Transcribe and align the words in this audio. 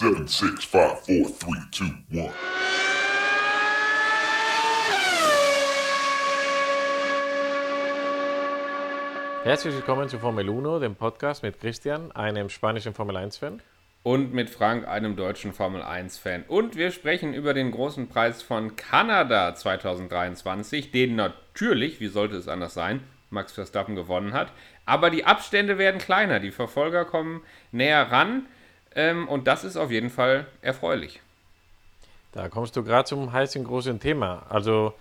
Seven, 0.00 0.26
six, 0.26 0.64
five, 0.64 0.98
four, 1.00 1.28
three, 1.28 1.60
two, 1.70 1.84
one. 2.10 2.32
Herzlich 9.44 9.74
willkommen 9.74 10.08
zu 10.08 10.18
Formel 10.18 10.48
1, 10.48 10.80
dem 10.80 10.94
Podcast 10.94 11.42
mit 11.42 11.60
Christian, 11.60 12.12
einem 12.12 12.48
spanischen 12.48 12.94
Formel 12.94 13.18
1-Fan. 13.18 13.60
Und 14.02 14.32
mit 14.32 14.48
Frank, 14.48 14.88
einem 14.88 15.16
deutschen 15.16 15.52
Formel 15.52 15.82
1-Fan. 15.82 16.44
Und 16.48 16.76
wir 16.76 16.92
sprechen 16.92 17.34
über 17.34 17.52
den 17.52 17.70
großen 17.70 18.08
Preis 18.08 18.40
von 18.40 18.76
Kanada 18.76 19.54
2023, 19.54 20.92
den 20.92 21.14
natürlich, 21.16 22.00
wie 22.00 22.08
sollte 22.08 22.36
es 22.36 22.48
anders 22.48 22.72
sein, 22.72 23.02
Max 23.28 23.52
Verstappen 23.52 23.96
gewonnen 23.96 24.32
hat. 24.32 24.50
Aber 24.86 25.10
die 25.10 25.26
Abstände 25.26 25.76
werden 25.76 26.00
kleiner, 26.00 26.40
die 26.40 26.52
Verfolger 26.52 27.04
kommen 27.04 27.42
näher 27.70 28.10
ran. 28.10 28.46
Ähm, 28.94 29.28
und 29.28 29.46
das 29.46 29.64
ist 29.64 29.76
auf 29.76 29.90
jeden 29.90 30.10
Fall 30.10 30.46
erfreulich. 30.62 31.20
Da 32.32 32.48
kommst 32.48 32.76
du 32.76 32.84
gerade 32.84 33.08
zum 33.08 33.32
heißen 33.32 33.64
großen 33.64 33.98
Thema. 34.00 34.46
Also 34.48 34.94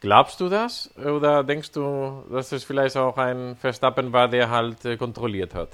glaubst 0.00 0.40
du 0.40 0.48
das 0.48 0.90
oder 0.96 1.44
denkst 1.44 1.72
du, 1.72 2.24
dass 2.30 2.52
es 2.52 2.64
vielleicht 2.64 2.96
auch 2.96 3.18
ein 3.18 3.56
Verstappen 3.56 4.12
war, 4.12 4.28
der 4.28 4.50
halt 4.50 4.84
äh, 4.84 4.96
kontrolliert 4.96 5.54
hat? 5.54 5.70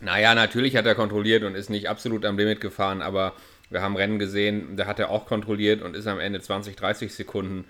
Naja, 0.00 0.34
natürlich 0.34 0.76
hat 0.76 0.86
er 0.86 0.94
kontrolliert 0.94 1.42
und 1.42 1.56
ist 1.56 1.70
nicht 1.70 1.88
absolut 1.88 2.24
am 2.24 2.38
Limit 2.38 2.60
gefahren, 2.60 3.02
aber 3.02 3.32
wir 3.70 3.82
haben 3.82 3.96
Rennen 3.96 4.18
gesehen, 4.20 4.76
da 4.76 4.86
hat 4.86 5.00
er 5.00 5.10
auch 5.10 5.26
kontrolliert 5.26 5.82
und 5.82 5.96
ist 5.96 6.06
am 6.06 6.20
Ende 6.20 6.40
20, 6.40 6.76
30 6.76 7.12
Sekunden 7.12 7.64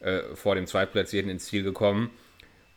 äh, 0.00 0.20
vor 0.34 0.54
dem 0.54 0.66
Zweitplatzierten 0.66 1.30
ins 1.30 1.46
Ziel 1.46 1.62
gekommen. 1.62 2.10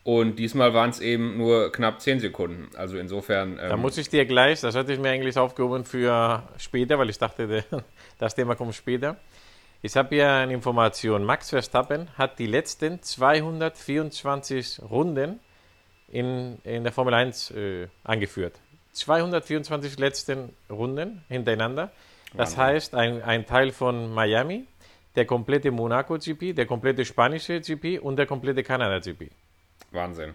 Und 0.04 0.38
diesmal 0.38 0.74
waren 0.74 0.90
es 0.90 1.00
eben 1.00 1.38
nur 1.38 1.72
knapp 1.72 2.02
10 2.02 2.20
Sekunden. 2.20 2.68
Also 2.76 2.98
insofern. 2.98 3.58
Ähm 3.58 3.70
da 3.70 3.76
muss 3.78 3.96
ich 3.96 4.10
dir 4.10 4.26
gleich, 4.26 4.60
das 4.60 4.74
hatte 4.74 4.92
ich 4.92 4.98
mir 4.98 5.08
eigentlich 5.08 5.38
aufgehoben 5.38 5.86
für 5.86 6.42
später, 6.58 6.98
weil 6.98 7.08
ich 7.08 7.18
dachte, 7.18 7.64
das 8.18 8.34
Thema 8.34 8.54
kommt 8.54 8.74
später. 8.74 9.16
Ich 9.80 9.96
habe 9.96 10.14
hier 10.14 10.30
eine 10.30 10.52
Information. 10.52 11.24
Max 11.24 11.50
Verstappen 11.50 12.08
hat 12.18 12.38
die 12.38 12.46
letzten 12.46 13.02
224 13.02 14.82
Runden 14.90 15.40
in, 16.08 16.58
in 16.64 16.84
der 16.84 16.92
Formel 16.92 17.14
1 17.14 17.50
äh, 17.52 17.88
angeführt. 18.02 18.60
224 18.92 19.98
letzten 19.98 20.54
Runden 20.70 21.24
hintereinander. 21.28 21.90
Das 22.34 22.56
Wahnsinn. 22.56 22.74
heißt, 22.74 22.94
ein, 22.94 23.22
ein 23.22 23.46
Teil 23.46 23.72
von 23.72 24.12
Miami, 24.12 24.66
der 25.16 25.24
komplette 25.24 25.70
Monaco 25.70 26.18
GP, 26.18 26.54
der 26.54 26.66
komplette 26.66 27.04
spanische 27.04 27.60
GP 27.60 28.00
und 28.00 28.16
der 28.16 28.26
komplette 28.26 28.62
Kanada 28.62 28.98
GP. 28.98 29.30
Wahnsinn. 29.94 30.34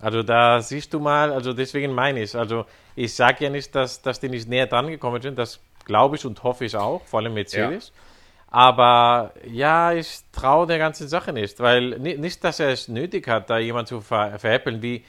Also 0.00 0.22
da 0.22 0.60
siehst 0.60 0.92
du 0.94 1.00
mal, 1.00 1.32
also 1.32 1.52
deswegen 1.52 1.92
meine 1.92 2.22
ich, 2.22 2.34
also 2.34 2.64
ich 2.96 3.14
sage 3.14 3.44
ja 3.44 3.50
nicht, 3.50 3.74
dass, 3.74 4.02
dass 4.02 4.20
die 4.20 4.28
nicht 4.28 4.48
näher 4.48 4.66
dran 4.66 4.88
gekommen 4.88 5.20
sind, 5.20 5.38
das 5.38 5.60
glaube 5.84 6.16
ich 6.16 6.24
und 6.24 6.42
hoffe 6.42 6.64
ich 6.64 6.76
auch, 6.76 7.04
vor 7.04 7.20
allem 7.20 7.34
Mercedes. 7.34 7.88
Ja. 7.88 8.02
Aber 8.54 9.32
ja, 9.46 9.92
ich 9.92 10.20
traue 10.30 10.66
der 10.66 10.78
ganzen 10.78 11.08
Sache 11.08 11.32
nicht, 11.32 11.58
weil 11.60 11.98
nicht, 11.98 12.44
dass 12.44 12.60
er 12.60 12.68
es 12.68 12.88
nötig 12.88 13.26
hat, 13.26 13.48
da 13.48 13.58
jemand 13.58 13.88
zu 13.88 14.00
ver 14.00 14.38
veräppeln, 14.38 14.82
wie, 14.82 15.04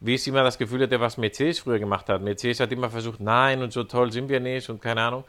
wie 0.00 0.14
ich 0.14 0.26
immer 0.26 0.42
das 0.42 0.58
Gefühl 0.58 0.82
hatte, 0.82 0.98
was 0.98 1.16
Mercedes 1.16 1.60
früher 1.60 1.78
gemacht 1.78 2.08
hat. 2.08 2.20
Mercedes 2.20 2.58
hat 2.60 2.72
immer 2.72 2.90
versucht, 2.90 3.20
nein 3.20 3.62
und 3.62 3.72
so 3.72 3.84
toll 3.84 4.10
sind 4.10 4.28
wir 4.28 4.40
nicht 4.40 4.68
und 4.70 4.82
keine 4.82 5.02
Ahnung. 5.02 5.24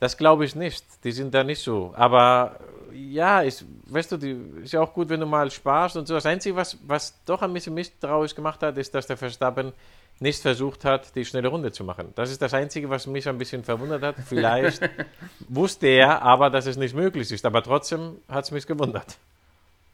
Das 0.00 0.16
glaube 0.16 0.44
ich 0.44 0.54
nicht. 0.56 0.84
Die 1.04 1.12
sind 1.12 1.34
da 1.34 1.44
nicht 1.44 1.62
so. 1.62 1.92
Aber 1.96 2.56
ja, 2.94 3.40
ist, 3.40 3.64
weißt 3.86 4.12
du, 4.12 4.16
die, 4.16 4.36
ist 4.62 4.72
ja 4.72 4.80
auch 4.80 4.92
gut, 4.92 5.08
wenn 5.08 5.20
du 5.20 5.26
mal 5.26 5.50
sparst 5.50 5.96
und 5.96 6.06
so. 6.06 6.14
Das 6.14 6.26
Einzige, 6.26 6.56
was, 6.56 6.78
was 6.86 7.22
doch 7.24 7.42
ein 7.42 7.52
bisschen 7.52 7.74
misstrauisch 7.74 8.34
gemacht 8.34 8.62
hat, 8.62 8.76
ist, 8.78 8.94
dass 8.94 9.06
der 9.06 9.16
Verstappen 9.16 9.72
nicht 10.20 10.40
versucht 10.40 10.84
hat, 10.84 11.14
die 11.16 11.24
schnelle 11.24 11.48
Runde 11.48 11.72
zu 11.72 11.84
machen. 11.84 12.12
Das 12.14 12.30
ist 12.30 12.40
das 12.40 12.54
Einzige, 12.54 12.88
was 12.90 13.06
mich 13.06 13.28
ein 13.28 13.38
bisschen 13.38 13.64
verwundert 13.64 14.02
hat. 14.02 14.16
Vielleicht 14.26 14.88
wusste 15.48 15.88
er 15.88 16.22
aber, 16.22 16.48
dass 16.50 16.66
es 16.66 16.76
nicht 16.76 16.94
möglich 16.94 17.30
ist. 17.30 17.44
Aber 17.44 17.62
trotzdem 17.62 18.18
hat 18.28 18.44
es 18.44 18.50
mich 18.50 18.66
gewundert. 18.66 19.18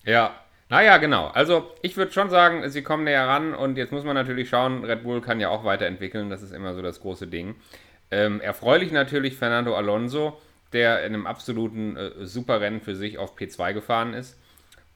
Ja, 0.05 0.35
naja, 0.69 0.99
genau. 0.99 1.29
Also 1.29 1.71
ich 1.81 1.97
würde 1.97 2.13
schon 2.13 2.29
sagen, 2.29 2.69
sie 2.69 2.83
kommen 2.83 3.05
näher 3.05 3.27
ran 3.27 3.55
und 3.55 3.79
jetzt 3.79 3.91
muss 3.91 4.05
man 4.05 4.15
natürlich 4.15 4.51
schauen, 4.51 4.85
Red 4.85 5.03
Bull 5.03 5.23
kann 5.23 5.41
ja 5.41 5.49
auch 5.49 5.65
weiterentwickeln. 5.65 6.29
Das 6.29 6.43
ist 6.43 6.53
immer 6.53 6.75
so 6.75 6.83
das 6.83 7.01
große 7.01 7.27
Ding. 7.27 7.57
Ähm, 8.11 8.41
erfreulich 8.41 8.93
natürlich 8.93 9.37
Fernando 9.37 9.75
Alonso, 9.77 10.41
der 10.73 11.05
in 11.05 11.15
einem 11.15 11.27
absoluten 11.27 11.97
äh, 11.97 12.27
Superrennen 12.27 12.81
für 12.81 12.95
sich 12.95 13.19
auf 13.19 13.37
P2 13.37 13.73
gefahren 13.73 14.15
ist. 14.15 14.39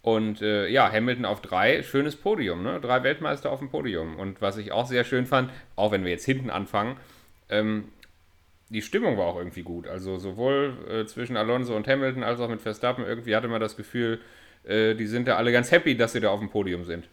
Und 0.03 0.43
äh, 0.43 0.67
ja, 0.69 0.91
Hamilton 0.91 1.25
auf 1.25 1.41
drei, 1.41 1.83
schönes 1.83 2.17
Podium, 2.17 2.65
ne? 2.65 2.81
Drei 2.81 3.05
Weltmeister 3.05 3.51
auf 3.51 3.61
dem 3.61 3.71
Podium. 3.71 4.17
Und 4.17 4.41
was 4.41 4.57
ich 4.57 4.73
auch 4.73 4.87
sehr 4.87 5.05
schön 5.05 5.27
fand, 5.27 5.51
auch 5.77 5.93
wenn 5.93 6.05
wir 6.05 6.11
jetzt 6.11 6.25
hinten 6.25 6.51
anfangen, 6.51 6.97
ähm, 7.49 7.85
die 8.69 8.83
Stimmung 8.83 9.17
war 9.17 9.27
auch 9.27 9.37
irgendwie 9.37 9.63
gut. 9.63 9.87
Also 9.87 10.19
sowohl 10.19 10.77
äh, 10.91 11.07
zwischen 11.07 11.37
Alonso 11.37 11.77
und 11.77 11.87
Hamilton 11.87 12.25
als 12.25 12.41
auch 12.41 12.49
mit 12.49 12.61
Verstappen, 12.61 13.05
irgendwie 13.05 13.37
hatte 13.37 13.47
man 13.47 13.61
das 13.61 13.77
Gefühl, 13.77 14.21
äh, 14.65 14.95
die 14.95 15.07
sind 15.07 15.29
da 15.29 15.37
alle 15.37 15.53
ganz 15.53 15.71
happy, 15.71 15.97
dass 15.97 16.13
sie 16.13 16.21
da 16.21 16.31
auf 16.31 16.41
dem 16.41 16.51
Podium 16.51 16.85
sind. 16.85 17.09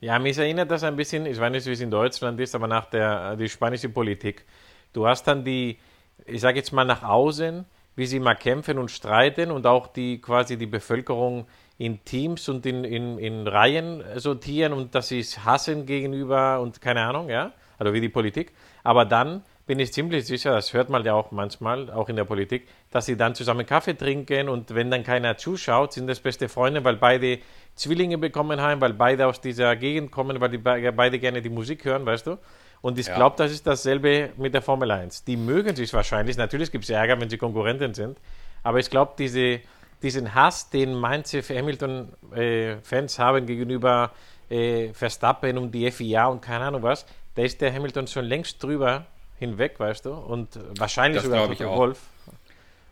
Ja, 0.00 0.18
mich 0.18 0.36
erinnert 0.38 0.70
das 0.70 0.82
ein 0.82 0.96
bisschen, 0.96 1.26
ich 1.26 1.38
weiß 1.38 1.52
nicht, 1.52 1.66
wie 1.66 1.72
es 1.72 1.80
in 1.80 1.90
Deutschland 1.90 2.40
ist, 2.40 2.54
aber 2.54 2.66
nach 2.66 2.86
der 2.86 3.32
äh, 3.32 3.36
die 3.36 3.48
spanische 3.48 3.88
Politik. 3.88 4.44
Du 4.92 5.06
hast 5.06 5.24
dann 5.24 5.44
die, 5.44 5.78
ich 6.24 6.40
sage 6.40 6.58
jetzt 6.58 6.72
mal 6.72 6.84
nach 6.84 7.02
außen, 7.02 7.64
wie 7.96 8.06
sie 8.06 8.20
mal 8.20 8.34
kämpfen 8.34 8.78
und 8.78 8.90
streiten 8.90 9.50
und 9.50 9.66
auch 9.66 9.86
die 9.86 10.20
quasi 10.20 10.56
die 10.56 10.66
Bevölkerung 10.66 11.46
in 11.78 12.04
Teams 12.04 12.48
und 12.48 12.64
in, 12.64 12.84
in, 12.84 13.18
in 13.18 13.46
Reihen 13.46 14.02
sortieren 14.16 14.72
und 14.72 14.94
dass 14.94 15.08
sie 15.08 15.20
es 15.20 15.44
hassen 15.44 15.86
gegenüber 15.86 16.60
und 16.60 16.80
keine 16.80 17.02
Ahnung, 17.02 17.28
ja, 17.28 17.52
also 17.78 17.92
wie 17.92 18.00
die 18.00 18.08
Politik. 18.08 18.52
Aber 18.82 19.04
dann 19.04 19.42
bin 19.66 19.78
ich 19.80 19.92
ziemlich 19.92 20.26
sicher, 20.26 20.52
das 20.52 20.72
hört 20.72 20.90
man 20.90 21.04
ja 21.04 21.14
auch 21.14 21.32
manchmal, 21.32 21.90
auch 21.90 22.08
in 22.08 22.16
der 22.16 22.24
Politik, 22.24 22.68
dass 22.90 23.06
sie 23.06 23.16
dann 23.16 23.34
zusammen 23.34 23.66
Kaffee 23.66 23.96
trinken 23.96 24.48
und 24.48 24.74
wenn 24.74 24.90
dann 24.90 25.02
keiner 25.02 25.36
zuschaut, 25.36 25.92
sind 25.92 26.06
das 26.06 26.20
beste 26.20 26.48
Freunde, 26.48 26.84
weil 26.84 26.96
beide 26.96 27.40
Zwillinge 27.74 28.16
bekommen 28.16 28.60
haben, 28.60 28.80
weil 28.80 28.92
beide 28.92 29.26
aus 29.26 29.40
dieser 29.40 29.74
Gegend 29.76 30.12
kommen, 30.12 30.40
weil 30.40 30.50
die 30.50 30.58
beide 30.58 31.18
gerne 31.18 31.42
die 31.42 31.50
Musik 31.50 31.84
hören, 31.84 32.06
weißt 32.06 32.26
du? 32.26 32.38
Und 32.86 33.00
ich 33.00 33.08
ja. 33.08 33.16
glaube, 33.16 33.34
das 33.36 33.50
ist 33.50 33.66
dasselbe 33.66 34.30
mit 34.36 34.54
der 34.54 34.62
Formel 34.62 34.88
1. 34.92 35.24
Die 35.24 35.36
mögen 35.36 35.74
sich 35.74 35.92
wahrscheinlich. 35.92 36.36
Natürlich 36.36 36.70
gibt 36.70 36.84
es 36.84 36.90
Ärger, 36.90 37.20
wenn 37.20 37.28
sie 37.28 37.36
Konkurrenten 37.36 37.94
sind. 37.94 38.16
Aber 38.62 38.78
ich 38.78 38.90
glaube, 38.90 39.14
diese, 39.18 39.58
diesen 40.04 40.36
Hass, 40.36 40.70
den 40.70 40.94
manche 40.94 41.42
Hamilton-Fans 41.42 43.18
äh, 43.18 43.20
haben 43.20 43.44
gegenüber 43.44 44.12
äh, 44.48 44.92
Verstappen 44.92 45.58
und 45.58 45.72
die 45.72 45.90
FIA 45.90 46.26
und 46.26 46.40
keine 46.42 46.66
Ahnung 46.66 46.84
was, 46.84 47.06
da 47.34 47.42
ist 47.42 47.60
der 47.60 47.74
Hamilton 47.74 48.06
schon 48.06 48.24
längst 48.24 48.62
drüber 48.62 49.06
hinweg, 49.40 49.80
weißt 49.80 50.04
du? 50.04 50.12
Und 50.12 50.50
wahrscheinlich 50.78 51.22
das 51.22 51.24
sogar 51.24 51.48
Toto 51.48 51.76
Wolf. 51.76 51.98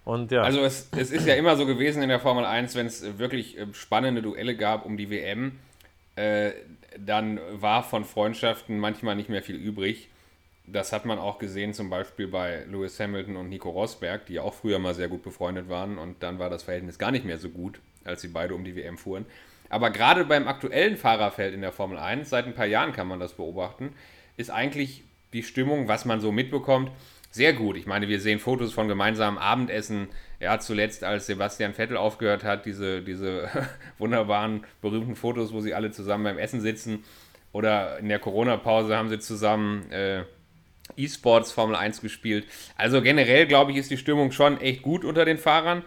Und, 0.04 0.32
ja. 0.32 0.42
Also 0.42 0.64
es, 0.64 0.88
es 0.90 1.12
ist 1.12 1.24
ja 1.24 1.34
immer 1.34 1.54
so 1.54 1.66
gewesen 1.66 2.02
in 2.02 2.08
der 2.08 2.18
Formel 2.18 2.44
1, 2.44 2.74
wenn 2.74 2.86
es 2.86 3.16
wirklich 3.18 3.56
äh, 3.56 3.68
spannende 3.74 4.22
Duelle 4.22 4.56
gab 4.56 4.86
um 4.86 4.96
die 4.96 5.08
WM, 5.08 5.60
äh, 6.16 6.50
dann 6.98 7.40
war 7.50 7.82
von 7.82 8.04
Freundschaften 8.04 8.78
manchmal 8.78 9.16
nicht 9.16 9.28
mehr 9.28 9.42
viel 9.42 9.56
übrig. 9.56 10.08
Das 10.66 10.92
hat 10.92 11.04
man 11.04 11.18
auch 11.18 11.38
gesehen, 11.38 11.74
zum 11.74 11.90
Beispiel 11.90 12.26
bei 12.26 12.64
Lewis 12.70 12.98
Hamilton 12.98 13.36
und 13.36 13.48
Nico 13.50 13.68
Rosberg, 13.70 14.26
die 14.26 14.40
auch 14.40 14.54
früher 14.54 14.78
mal 14.78 14.94
sehr 14.94 15.08
gut 15.08 15.22
befreundet 15.22 15.68
waren 15.68 15.98
und 15.98 16.22
dann 16.22 16.38
war 16.38 16.48
das 16.48 16.62
Verhältnis 16.62 16.98
gar 16.98 17.10
nicht 17.10 17.26
mehr 17.26 17.38
so 17.38 17.50
gut, 17.50 17.80
als 18.04 18.22
sie 18.22 18.28
beide 18.28 18.54
um 18.54 18.64
die 18.64 18.74
WM 18.74 18.96
fuhren. 18.96 19.26
Aber 19.68 19.90
gerade 19.90 20.24
beim 20.24 20.48
aktuellen 20.48 20.96
Fahrerfeld 20.96 21.52
in 21.52 21.60
der 21.60 21.72
Formel 21.72 21.98
1, 21.98 22.30
seit 22.30 22.46
ein 22.46 22.54
paar 22.54 22.66
Jahren 22.66 22.92
kann 22.92 23.08
man 23.08 23.20
das 23.20 23.34
beobachten, 23.34 23.92
ist 24.36 24.50
eigentlich 24.50 25.02
die 25.32 25.42
Stimmung, 25.42 25.88
was 25.88 26.04
man 26.04 26.20
so 26.20 26.32
mitbekommt, 26.32 26.90
sehr 27.34 27.52
gut. 27.52 27.76
Ich 27.76 27.86
meine, 27.86 28.06
wir 28.06 28.20
sehen 28.20 28.38
Fotos 28.38 28.72
von 28.72 28.86
gemeinsamen 28.86 29.38
Abendessen. 29.38 30.06
Ja, 30.38 30.60
zuletzt, 30.60 31.02
als 31.02 31.26
Sebastian 31.26 31.74
Vettel 31.74 31.96
aufgehört 31.96 32.44
hat, 32.44 32.64
diese, 32.64 33.02
diese 33.02 33.48
wunderbaren, 33.98 34.64
berühmten 34.80 35.16
Fotos, 35.16 35.52
wo 35.52 35.60
sie 35.60 35.74
alle 35.74 35.90
zusammen 35.90 36.22
beim 36.22 36.38
Essen 36.38 36.60
sitzen. 36.60 37.02
Oder 37.50 37.98
in 37.98 38.08
der 38.08 38.20
Corona-Pause 38.20 38.96
haben 38.96 39.08
sie 39.08 39.18
zusammen 39.18 39.90
äh, 39.90 40.22
E-Sports 40.96 41.50
Formel 41.50 41.74
1 41.74 42.02
gespielt. 42.02 42.46
Also 42.76 43.02
generell, 43.02 43.48
glaube 43.48 43.72
ich, 43.72 43.78
ist 43.78 43.90
die 43.90 43.96
Stimmung 43.96 44.30
schon 44.30 44.60
echt 44.60 44.82
gut 44.82 45.04
unter 45.04 45.24
den 45.24 45.38
Fahrern. 45.38 45.82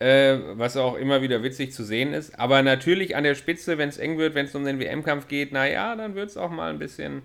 Äh, 0.00 0.38
was 0.54 0.76
auch 0.76 0.96
immer 0.96 1.22
wieder 1.22 1.44
witzig 1.44 1.72
zu 1.72 1.84
sehen 1.84 2.12
ist. 2.12 2.36
Aber 2.38 2.62
natürlich 2.62 3.14
an 3.14 3.22
der 3.22 3.36
Spitze, 3.36 3.78
wenn 3.78 3.88
es 3.88 3.98
eng 3.98 4.18
wird, 4.18 4.34
wenn 4.34 4.46
es 4.46 4.54
um 4.56 4.64
den 4.64 4.80
WM-Kampf 4.80 5.28
geht, 5.28 5.52
naja, 5.52 5.94
dann 5.94 6.16
wird 6.16 6.30
es 6.30 6.36
auch 6.36 6.50
mal 6.50 6.70
ein 6.70 6.78
bisschen 6.80 7.22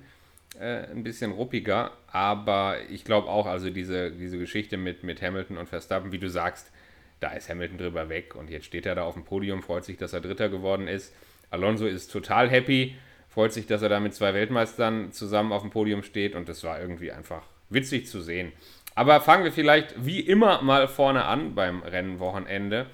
äh, 0.60 0.86
ein 0.92 1.04
bisschen 1.04 1.32
ruppiger, 1.32 1.92
aber 2.08 2.78
ich 2.90 3.06
glaube 3.06 3.30
auch, 3.30 3.46
also 3.46 3.70
diese, 3.70 4.12
diese 4.12 4.38
Geschichte 4.38 4.78
mit, 4.78 5.04
mit 5.04 5.22
Hamilton 5.22 5.58
und 5.58 5.70
Verstappen, 5.70 6.12
wie 6.12 6.20
du 6.20 6.30
sagst, 6.30 6.72
da 7.20 7.32
ist 7.32 7.50
Hamilton 7.50 7.78
drüber 7.78 8.10
weg 8.10 8.36
und 8.36 8.50
jetzt 8.50 8.66
steht 8.66 8.86
er 8.86 8.96
da 8.96 9.04
auf 9.04 9.14
dem 9.14 9.24
Podium, 9.24 9.64
freut 9.64 9.86
sich, 9.86 9.98
dass 9.98 10.14
er 10.14 10.22
Dritter 10.22 10.50
geworden 10.50 10.88
ist. 10.88 11.14
Alonso 11.50 11.86
ist 11.86 12.12
total 12.12 12.50
happy, 12.50 12.96
freut 13.30 13.54
sich, 13.54 13.66
dass 13.66 13.82
er 13.82 13.90
da 13.90 14.00
mit 14.00 14.14
zwei 14.14 14.34
Weltmeistern 14.34 15.12
zusammen 15.12 15.52
auf 15.52 15.62
dem 15.62 15.72
Podium 15.72 16.04
steht 16.04 16.36
und 16.36 16.50
das 16.50 16.64
war 16.64 16.80
irgendwie 16.80 17.12
einfach 17.12 17.44
witzig 17.70 18.08
zu 18.08 18.22
sehen. 18.22 18.52
Aber 18.96 19.22
fangen 19.22 19.44
wir 19.44 19.52
vielleicht 19.52 20.06
wie 20.06 20.20
immer 20.20 20.62
mal 20.62 20.88
vorne 20.88 21.26
an 21.26 21.56
beim 21.56 21.82
Rennwochenende. 21.82 22.88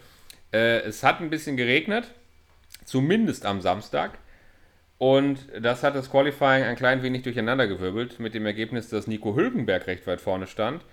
Äh, 0.53 0.79
es 0.81 1.03
hat 1.03 1.19
ein 1.19 1.29
bisschen 1.29 1.57
geregnet, 1.57 2.11
zumindest 2.85 3.45
am 3.45 3.61
Samstag. 3.61 4.17
Und 4.99 5.47
das 5.57 5.81
hat 5.81 5.95
das 5.95 6.11
Qualifying 6.11 6.63
ein 6.63 6.75
klein 6.75 7.01
wenig 7.01 7.23
durcheinandergewirbelt, 7.23 8.19
mit 8.19 8.33
dem 8.35 8.45
Ergebnis, 8.45 8.89
dass 8.89 9.07
Nico 9.07 9.33
Hülkenberg 9.33 9.87
recht 9.87 10.05
weit 10.05 10.21
vorne 10.21 10.45
stand. 10.45 10.83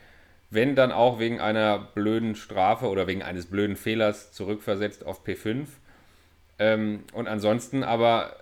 wenn 0.49 0.77
dann 0.77 0.93
auch 0.93 1.19
wegen 1.19 1.41
einer 1.41 1.77
blöden 1.77 2.37
Strafe 2.37 2.87
oder 2.87 3.09
wegen 3.09 3.21
eines 3.25 3.47
blöden 3.47 3.75
Fehlers 3.75 4.31
zurückversetzt 4.31 5.05
auf 5.05 5.27
P5. 5.27 5.67
Ähm, 6.61 7.03
und 7.13 7.27
ansonsten 7.27 7.83
aber 7.83 8.37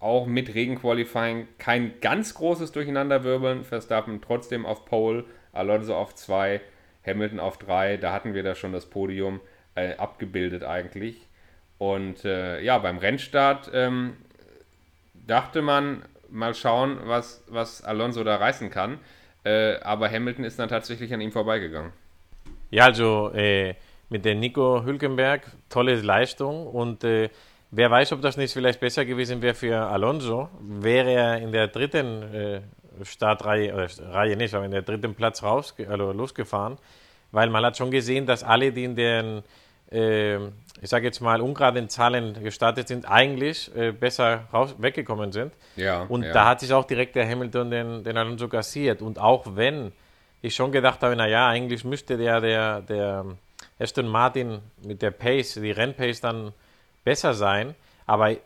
auch 0.00 0.26
mit 0.26 0.54
Regenqualifying 0.54 1.46
kein 1.58 2.00
ganz 2.00 2.32
großes 2.32 2.72
Durcheinanderwirbeln. 2.72 3.64
Verstappen 3.64 4.22
trotzdem 4.22 4.64
auf 4.64 4.86
Pole, 4.86 5.24
Alonso 5.52 5.94
auf 5.94 6.14
2, 6.14 6.62
Hamilton 7.06 7.40
auf 7.40 7.58
3. 7.58 7.98
Da 7.98 8.12
hatten 8.12 8.32
wir 8.32 8.42
da 8.42 8.54
schon 8.54 8.72
das 8.72 8.86
Podium 8.86 9.40
äh, 9.74 9.96
abgebildet 9.96 10.64
eigentlich. 10.64 11.28
Und 11.76 12.24
äh, 12.24 12.60
ja, 12.62 12.78
beim 12.78 12.96
Rennstart 12.96 13.70
ähm, 13.74 14.16
dachte 15.28 15.62
man, 15.62 16.02
mal 16.30 16.54
schauen, 16.54 16.98
was, 17.04 17.44
was 17.48 17.82
Alonso 17.82 18.24
da 18.24 18.36
reißen 18.36 18.70
kann. 18.70 18.98
Äh, 19.44 19.76
aber 19.80 20.10
Hamilton 20.10 20.44
ist 20.44 20.58
dann 20.58 20.68
tatsächlich 20.68 21.14
an 21.14 21.20
ihm 21.20 21.30
vorbeigegangen. 21.30 21.92
Ja, 22.70 22.86
also 22.86 23.30
äh, 23.32 23.74
mit 24.08 24.24
der 24.24 24.34
Nico 24.34 24.84
Hülkenberg, 24.84 25.42
tolle 25.68 25.94
Leistung 26.00 26.66
und 26.66 27.04
äh, 27.04 27.30
wer 27.70 27.90
weiß, 27.90 28.12
ob 28.12 28.22
das 28.22 28.36
nicht 28.36 28.52
vielleicht 28.52 28.80
besser 28.80 29.04
gewesen 29.04 29.40
wäre 29.40 29.54
für 29.54 29.76
Alonso, 29.76 30.48
wäre 30.60 31.10
er 31.10 31.38
in 31.38 31.52
der 31.52 31.68
dritten 31.68 32.22
äh, 32.34 32.60
Startreihe, 33.02 33.68
äh, 33.68 33.88
Reihe 34.10 34.36
nicht, 34.36 34.54
aber 34.54 34.64
in 34.64 34.70
der 34.70 34.82
dritten 34.82 35.14
Platz 35.14 35.42
raus, 35.42 35.74
also 35.88 36.12
losgefahren, 36.12 36.78
weil 37.30 37.48
man 37.48 37.64
hat 37.64 37.76
schon 37.76 37.90
gesehen, 37.90 38.26
dass 38.26 38.42
alle, 38.42 38.72
die 38.72 38.84
in 38.84 38.96
den 38.96 39.42
ähm, 39.90 40.52
ich 40.80 40.90
sage 40.90 41.06
jetzt 41.06 41.20
mal, 41.20 41.40
ungeraden 41.40 41.88
Zahlen 41.88 42.42
gestartet 42.42 42.88
sind, 42.88 43.08
eigentlich 43.10 43.74
äh, 43.74 43.92
besser 43.92 44.44
raus, 44.52 44.74
weggekommen 44.78 45.32
sind. 45.32 45.52
Ja, 45.76 46.02
und 46.02 46.22
ja. 46.22 46.32
da 46.32 46.46
hat 46.46 46.60
sich 46.60 46.72
auch 46.72 46.84
direkt 46.84 47.16
der 47.16 47.28
Hamilton 47.28 47.70
den, 47.70 48.04
den 48.04 48.16
Alonso 48.16 48.48
kassiert. 48.48 49.02
Und 49.02 49.18
auch 49.18 49.44
wenn 49.56 49.92
ich 50.42 50.54
schon 50.54 50.70
gedacht 50.70 51.02
habe, 51.02 51.16
naja, 51.16 51.48
eigentlich 51.48 51.84
müsste 51.84 52.16
der, 52.16 52.40
der, 52.40 52.80
der 52.82 53.24
Aston 53.78 54.06
Martin 54.06 54.60
mit 54.82 55.02
der 55.02 55.10
Pace, 55.10 55.54
die 55.54 55.70
Rennpace 55.70 56.20
dann 56.20 56.52
besser 57.04 57.34
sein, 57.34 57.74
aber 58.06 58.36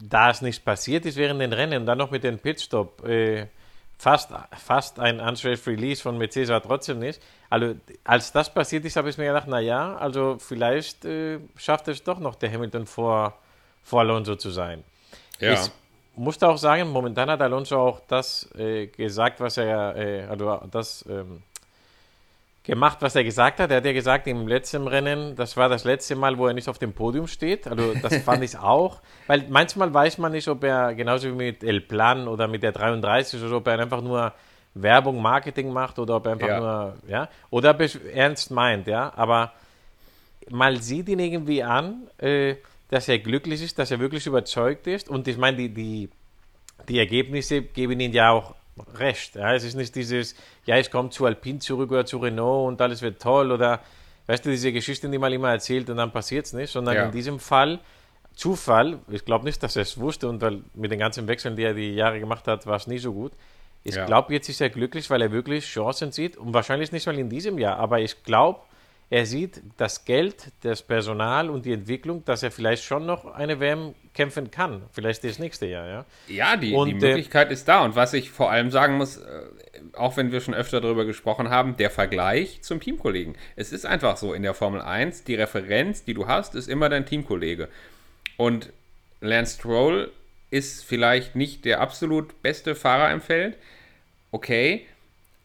da 0.00 0.30
es 0.30 0.42
nicht 0.42 0.64
passiert 0.64 1.06
ist 1.06 1.16
während 1.16 1.40
den 1.40 1.52
Rennen 1.52 1.80
und 1.80 1.86
dann 1.86 1.98
noch 1.98 2.10
mit 2.10 2.24
dem 2.24 2.38
Pitstop, 2.38 3.06
äh, 3.06 3.46
fast, 4.02 4.30
fast 4.58 4.98
ein 4.98 5.20
Unsafe 5.20 5.70
Release 5.70 6.02
von 6.02 6.18
Mercedes 6.18 6.48
war 6.48 6.60
trotzdem 6.60 6.98
nicht. 6.98 7.22
Also, 7.48 7.76
als 8.02 8.32
das 8.32 8.52
passiert 8.52 8.84
ist, 8.84 8.96
habe 8.96 9.08
ich 9.08 9.16
mir 9.16 9.26
gedacht, 9.26 9.46
naja, 9.46 9.96
also 9.96 10.38
vielleicht 10.40 11.04
äh, 11.04 11.38
schafft 11.56 11.86
es 11.86 12.02
doch 12.02 12.18
noch 12.18 12.34
der 12.34 12.52
Hamilton 12.52 12.86
vor, 12.86 13.38
vor 13.84 14.00
Alonso 14.00 14.34
zu 14.34 14.50
sein. 14.50 14.82
Ja. 15.38 15.52
Ich 15.52 15.70
musste 16.16 16.48
auch 16.48 16.58
sagen, 16.58 16.90
momentan 16.90 17.30
hat 17.30 17.40
Alonso 17.40 17.78
auch 17.78 18.00
das 18.08 18.50
äh, 18.56 18.88
gesagt, 18.88 19.38
was 19.38 19.56
er, 19.56 19.94
äh, 19.96 20.24
also 20.24 20.60
das 20.68 21.04
ähm, 21.08 21.44
gemacht, 22.64 22.98
was 23.00 23.14
er 23.16 23.24
gesagt 23.24 23.58
hat. 23.60 23.70
Er 23.70 23.78
hat 23.78 23.84
ja 23.84 23.92
gesagt, 23.92 24.26
im 24.26 24.46
letzten 24.46 24.86
Rennen, 24.86 25.34
das 25.34 25.56
war 25.56 25.68
das 25.68 25.84
letzte 25.84 26.14
Mal, 26.14 26.38
wo 26.38 26.46
er 26.46 26.54
nicht 26.54 26.68
auf 26.68 26.78
dem 26.78 26.92
Podium 26.92 27.26
steht. 27.26 27.66
Also 27.66 27.94
das 27.94 28.16
fand 28.24 28.44
ich 28.44 28.56
auch, 28.56 29.00
weil 29.26 29.46
manchmal 29.48 29.92
weiß 29.92 30.18
man 30.18 30.32
nicht, 30.32 30.46
ob 30.48 30.62
er 30.64 30.94
genauso 30.94 31.28
wie 31.28 31.32
mit 31.34 31.64
El 31.64 31.80
Plan 31.80 32.28
oder 32.28 32.46
mit 32.48 32.62
der 32.62 32.72
33 32.72 33.42
oder 33.42 33.56
ob 33.56 33.66
er 33.66 33.78
einfach 33.80 34.00
nur 34.00 34.32
Werbung, 34.74 35.20
Marketing 35.20 35.72
macht 35.72 35.98
oder 35.98 36.16
ob 36.16 36.26
er 36.26 36.32
einfach 36.32 36.48
Ja. 36.48 36.58
nur, 36.60 36.94
ja, 37.08 37.28
oder 37.50 37.70
ob 37.70 37.80
er 37.80 37.86
es 37.86 37.96
ernst 37.96 38.50
meint, 38.50 38.86
ja. 38.86 39.12
Aber 39.16 39.52
man 40.50 40.76
sieht 40.80 41.08
ihn 41.08 41.18
irgendwie 41.18 41.62
an, 41.62 42.08
äh, 42.18 42.56
dass 42.88 43.08
er 43.08 43.18
glücklich 43.18 43.62
ist, 43.62 43.78
dass 43.78 43.90
er 43.90 43.98
wirklich 44.00 44.26
überzeugt 44.26 44.86
ist. 44.86 45.08
Und 45.08 45.26
ich 45.26 45.36
meine, 45.36 45.56
die, 45.56 45.68
die, 45.68 46.10
die 46.88 46.98
Ergebnisse 46.98 47.62
geben 47.62 47.98
ihm 48.00 48.12
ja 48.12 48.30
auch 48.30 48.54
recht. 48.94 49.36
Ja? 49.36 49.54
Es 49.54 49.64
ist 49.64 49.74
nicht 49.74 49.94
dieses, 49.94 50.34
ja, 50.64 50.76
ich 50.78 50.90
komme 50.90 51.10
zu 51.10 51.24
Alpine 51.26 51.58
zurück 51.58 51.90
oder 51.90 52.06
zu 52.06 52.18
Renault 52.18 52.68
und 52.68 52.80
alles 52.80 53.02
wird 53.02 53.20
toll 53.20 53.52
oder, 53.52 53.80
weißt 54.26 54.44
du, 54.44 54.50
diese 54.50 54.72
Geschichten, 54.72 55.12
die 55.12 55.18
man 55.18 55.32
immer 55.32 55.50
erzählt 55.50 55.90
und 55.90 55.96
dann 55.98 56.12
passiert 56.12 56.46
es 56.46 56.52
nicht, 56.52 56.70
sondern 56.70 56.94
Ja. 56.94 57.04
in 57.06 57.12
diesem 57.12 57.38
Fall 57.38 57.80
Zufall, 58.34 58.98
ich 59.08 59.24
glaube 59.26 59.44
nicht, 59.44 59.62
dass 59.62 59.76
er 59.76 59.82
es 59.82 59.98
wusste 60.00 60.26
und 60.28 60.40
weil 60.40 60.62
mit 60.74 60.90
den 60.90 60.98
ganzen 60.98 61.28
Wechseln, 61.28 61.54
die 61.54 61.64
er 61.64 61.74
die 61.74 61.94
Jahre 61.94 62.18
gemacht 62.18 62.48
hat, 62.48 62.66
war 62.66 62.76
es 62.76 62.86
nie 62.86 62.98
so 62.98 63.12
gut. 63.12 63.32
Ich 63.84 63.94
Ja. 63.94 64.06
glaube, 64.06 64.32
jetzt 64.32 64.48
ist 64.48 64.60
er 64.62 64.70
glücklich, 64.70 65.10
weil 65.10 65.20
er 65.20 65.32
wirklich 65.32 65.66
Chancen 65.66 66.12
sieht 66.12 66.38
und 66.38 66.54
wahrscheinlich 66.54 66.92
nicht 66.92 67.04
mal 67.06 67.18
in 67.18 67.28
diesem 67.28 67.58
Jahr, 67.58 67.76
aber 67.78 68.00
ich 68.00 68.22
glaube, 68.24 68.60
er 69.12 69.26
sieht 69.26 69.60
das 69.76 70.06
Geld, 70.06 70.52
das 70.62 70.80
Personal 70.82 71.50
und 71.50 71.66
die 71.66 71.74
Entwicklung, 71.74 72.24
dass 72.24 72.42
er 72.42 72.50
vielleicht 72.50 72.82
schon 72.82 73.04
noch 73.04 73.26
eine 73.26 73.60
WM 73.60 73.94
kämpfen 74.14 74.50
kann. 74.50 74.84
Vielleicht 74.90 75.22
das 75.22 75.38
nächste 75.38 75.66
Jahr, 75.66 75.86
ja. 75.86 76.06
Ja, 76.28 76.56
die, 76.56 76.72
Und, 76.72 76.88
die 76.88 76.94
äh, 76.94 77.08
Möglichkeit 77.10 77.52
ist 77.52 77.68
da. 77.68 77.84
Und 77.84 77.94
was 77.94 78.14
ich 78.14 78.30
vor 78.30 78.50
allem 78.50 78.70
sagen 78.70 78.96
muss, 78.96 79.18
äh, 79.18 79.42
auch 79.92 80.16
wenn 80.16 80.32
wir 80.32 80.40
schon 80.40 80.54
öfter 80.54 80.80
darüber 80.80 81.04
gesprochen 81.04 81.50
haben, 81.50 81.76
der 81.76 81.90
Vergleich 81.90 82.62
zum 82.62 82.80
Teamkollegen. 82.80 83.36
Es 83.54 83.70
ist 83.70 83.84
einfach 83.84 84.16
so 84.16 84.32
in 84.32 84.42
der 84.42 84.54
Formel 84.54 84.80
1, 84.80 85.24
die 85.24 85.34
Referenz, 85.34 86.04
die 86.04 86.14
du 86.14 86.26
hast, 86.26 86.54
ist 86.54 86.70
immer 86.70 86.88
dein 86.88 87.04
Teamkollege. 87.04 87.68
Und 88.38 88.72
Lance 89.20 89.58
Stroll 89.58 90.10
ist 90.48 90.86
vielleicht 90.86 91.36
nicht 91.36 91.66
der 91.66 91.82
absolut 91.82 92.40
beste 92.40 92.74
Fahrer 92.74 93.12
im 93.12 93.20
Feld, 93.20 93.58
okay, 94.30 94.86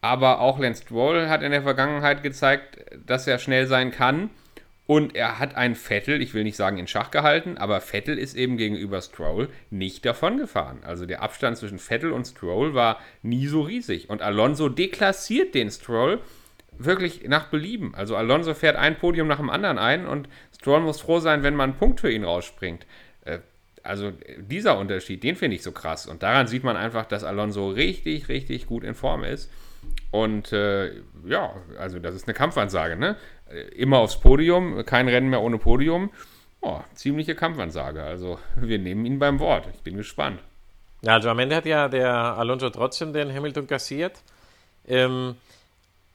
aber 0.00 0.40
auch 0.40 0.58
Lance 0.58 0.82
Stroll 0.82 1.28
hat 1.28 1.42
in 1.42 1.50
der 1.50 1.62
Vergangenheit 1.62 2.22
gezeigt, 2.22 2.78
dass 3.06 3.26
er 3.26 3.38
schnell 3.38 3.66
sein 3.66 3.90
kann. 3.90 4.30
Und 4.86 5.14
er 5.14 5.38
hat 5.38 5.54
einen 5.54 5.74
Vettel, 5.74 6.22
ich 6.22 6.32
will 6.32 6.44
nicht 6.44 6.56
sagen 6.56 6.78
in 6.78 6.86
Schach 6.86 7.10
gehalten, 7.10 7.58
aber 7.58 7.82
Vettel 7.82 8.16
ist 8.16 8.34
eben 8.34 8.56
gegenüber 8.56 9.02
Stroll 9.02 9.50
nicht 9.68 10.06
davon 10.06 10.38
gefahren. 10.38 10.78
Also 10.82 11.04
der 11.04 11.20
Abstand 11.20 11.58
zwischen 11.58 11.78
Vettel 11.78 12.10
und 12.10 12.26
Stroll 12.26 12.72
war 12.72 12.98
nie 13.22 13.48
so 13.48 13.60
riesig. 13.60 14.08
Und 14.08 14.22
Alonso 14.22 14.70
deklassiert 14.70 15.54
den 15.54 15.70
Stroll 15.70 16.20
wirklich 16.78 17.28
nach 17.28 17.48
Belieben. 17.48 17.94
Also 17.94 18.16
Alonso 18.16 18.54
fährt 18.54 18.76
ein 18.76 18.96
Podium 18.96 19.28
nach 19.28 19.36
dem 19.38 19.50
anderen 19.50 19.78
ein 19.78 20.06
und 20.06 20.26
Stroll 20.58 20.80
muss 20.80 21.02
froh 21.02 21.18
sein, 21.20 21.42
wenn 21.42 21.54
man 21.54 21.70
ein 21.70 21.76
Punkt 21.76 22.00
für 22.00 22.10
ihn 22.10 22.24
rausspringt. 22.24 22.86
Äh, 23.26 23.40
Also 23.82 24.12
dieser 24.38 24.78
Unterschied, 24.78 25.22
den 25.22 25.36
finde 25.36 25.56
ich 25.56 25.62
so 25.62 25.72
krass. 25.72 26.06
Und 26.06 26.22
daran 26.22 26.46
sieht 26.46 26.64
man 26.64 26.76
einfach, 26.76 27.04
dass 27.04 27.24
Alonso 27.24 27.68
richtig, 27.70 28.28
richtig 28.28 28.66
gut 28.66 28.84
in 28.84 28.94
Form 28.94 29.22
ist. 29.22 29.50
Und 30.10 30.52
äh, 30.52 31.02
ja, 31.26 31.54
also 31.78 31.98
das 31.98 32.14
ist 32.14 32.26
eine 32.26 32.34
Kampfansage, 32.34 32.96
ne? 32.96 33.16
Immer 33.74 33.98
aufs 33.98 34.20
Podium, 34.20 34.84
kein 34.84 35.08
Rennen 35.08 35.30
mehr 35.30 35.42
ohne 35.42 35.58
Podium. 35.58 36.10
Oh, 36.60 36.80
ziemliche 36.94 37.34
Kampfansage. 37.34 38.02
Also 38.02 38.38
wir 38.56 38.78
nehmen 38.78 39.06
ihn 39.06 39.18
beim 39.18 39.38
Wort. 39.38 39.66
Ich 39.74 39.82
bin 39.82 39.96
gespannt. 39.96 40.40
Ja, 41.02 41.14
also 41.14 41.30
am 41.30 41.38
Ende 41.38 41.56
hat 41.56 41.66
ja 41.66 41.88
der 41.88 42.12
Alonso 42.12 42.70
trotzdem 42.70 43.12
den 43.12 43.32
Hamilton 43.32 43.66
kassiert. 43.66 44.22
Ähm, 44.86 45.36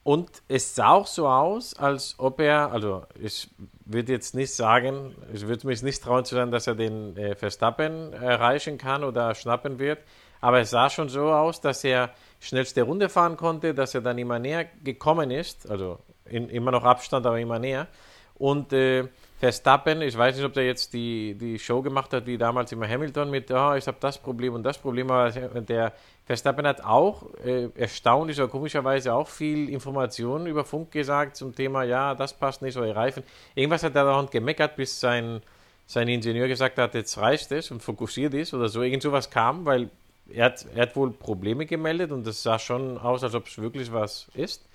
und 0.03 0.29
es 0.49 0.75
sah 0.75 0.89
auch 0.89 1.07
so 1.07 1.27
aus, 1.27 1.75
als 1.75 2.15
ob 2.17 2.41
er, 2.41 2.74
also 2.74 3.03
ich 3.17 3.50
würde 3.86 4.12
jetzt 4.12 4.36
nicht 4.36 4.53
sagen, 4.53 5.15
ich 5.33 5.48
würde 5.48 5.65
mich 5.65 5.81
nicht 5.81 6.03
trauen 6.03 6.25
zu 6.25 6.36
sagen, 6.36 6.51
dass 6.51 6.67
er 6.67 6.75
den 6.75 7.15
äh, 7.15 7.36
Verstappen 7.36 8.12
erreichen 8.12 8.77
kann 8.77 9.05
oder 9.05 9.33
schnappen 9.33 9.79
wird. 9.79 10.00
Aber 10.41 10.59
es 10.59 10.71
sah 10.71 10.89
schon 10.89 11.07
so 11.07 11.31
aus, 11.31 11.62
dass 11.62 11.86
er 11.86 12.09
schnellste 12.43 12.83
Runde 12.83 13.09
fahren 13.09 13.38
konnte, 13.38 13.73
dass 13.73 13.95
er 13.95 14.01
dann 14.01 14.17
immer 14.17 14.38
näher 14.38 14.65
gekommen 14.83 15.31
ist, 15.31 15.69
also 15.69 16.00
in, 16.25 16.50
immer 16.50 16.71
noch 16.71 16.83
Abstand, 16.83 17.25
aber 17.25 17.39
immer 17.39 17.57
näher. 17.57 17.88
Und 18.35 18.73
äh, 18.73 19.07
Verstappen, 19.39 20.01
ich 20.01 20.17
weiß 20.17 20.35
nicht, 20.35 20.45
ob 20.45 20.53
der 20.53 20.65
jetzt 20.65 20.93
die, 20.93 21.35
die 21.35 21.57
Show 21.59 21.81
gemacht 21.81 22.12
hat, 22.13 22.25
wie 22.25 22.38
damals 22.38 22.71
immer 22.71 22.88
Hamilton 22.88 23.29
mit, 23.29 23.51
oh, 23.51 23.73
ich 23.75 23.88
habe 23.88 23.97
das 24.00 24.17
Problem 24.17 24.53
und 24.53 24.63
das 24.63 24.77
Problem, 24.77 25.09
aber 25.09 25.31
der 25.31 25.93
Verstappen 26.25 26.65
hat 26.67 26.83
auch 26.83 27.33
äh, 27.45 27.69
erstaunlich 27.75 28.38
oder 28.39 28.50
komischerweise 28.50 29.13
auch 29.13 29.27
viel 29.27 29.69
Informationen 29.69 30.47
über 30.47 30.65
Funk 30.65 30.91
gesagt 30.91 31.35
zum 31.38 31.55
Thema, 31.55 31.83
ja, 31.83 32.15
das 32.15 32.33
passt 32.33 32.62
nicht, 32.62 32.77
oder 32.77 32.93
Reifen. 32.95 33.23
Irgendwas 33.55 33.83
hat 33.83 33.95
er 33.95 34.03
dauernd 34.03 34.31
gemeckert, 34.31 34.75
bis 34.75 35.00
sein, 35.00 35.41
sein 35.85 36.07
Ingenieur 36.07 36.47
gesagt 36.47 36.77
hat, 36.77 36.93
jetzt 36.93 37.17
reicht 37.17 37.51
es 37.51 37.71
und 37.71 37.83
fokussiert 37.83 38.33
ist 38.33 38.53
oder 38.53 38.67
so. 38.67 38.81
Irgend 38.81 39.03
sowas 39.03 39.29
kam, 39.29 39.65
weil 39.65 39.89
er 40.30 40.46
hat, 40.46 40.65
er 40.74 40.84
hat 40.84 40.96
wohl 40.96 41.12
Probleme 41.12 41.65
gemeldet 41.65 42.12
und 42.12 42.25
es 42.27 42.44
sah 42.44 42.60
schon 42.60 42.98
aus, 42.98 43.24
als 43.24 43.36
ob 43.36 43.48
es 43.48 43.58
wirklich 43.58 43.92
was 43.92 44.27
ist. 44.34 44.68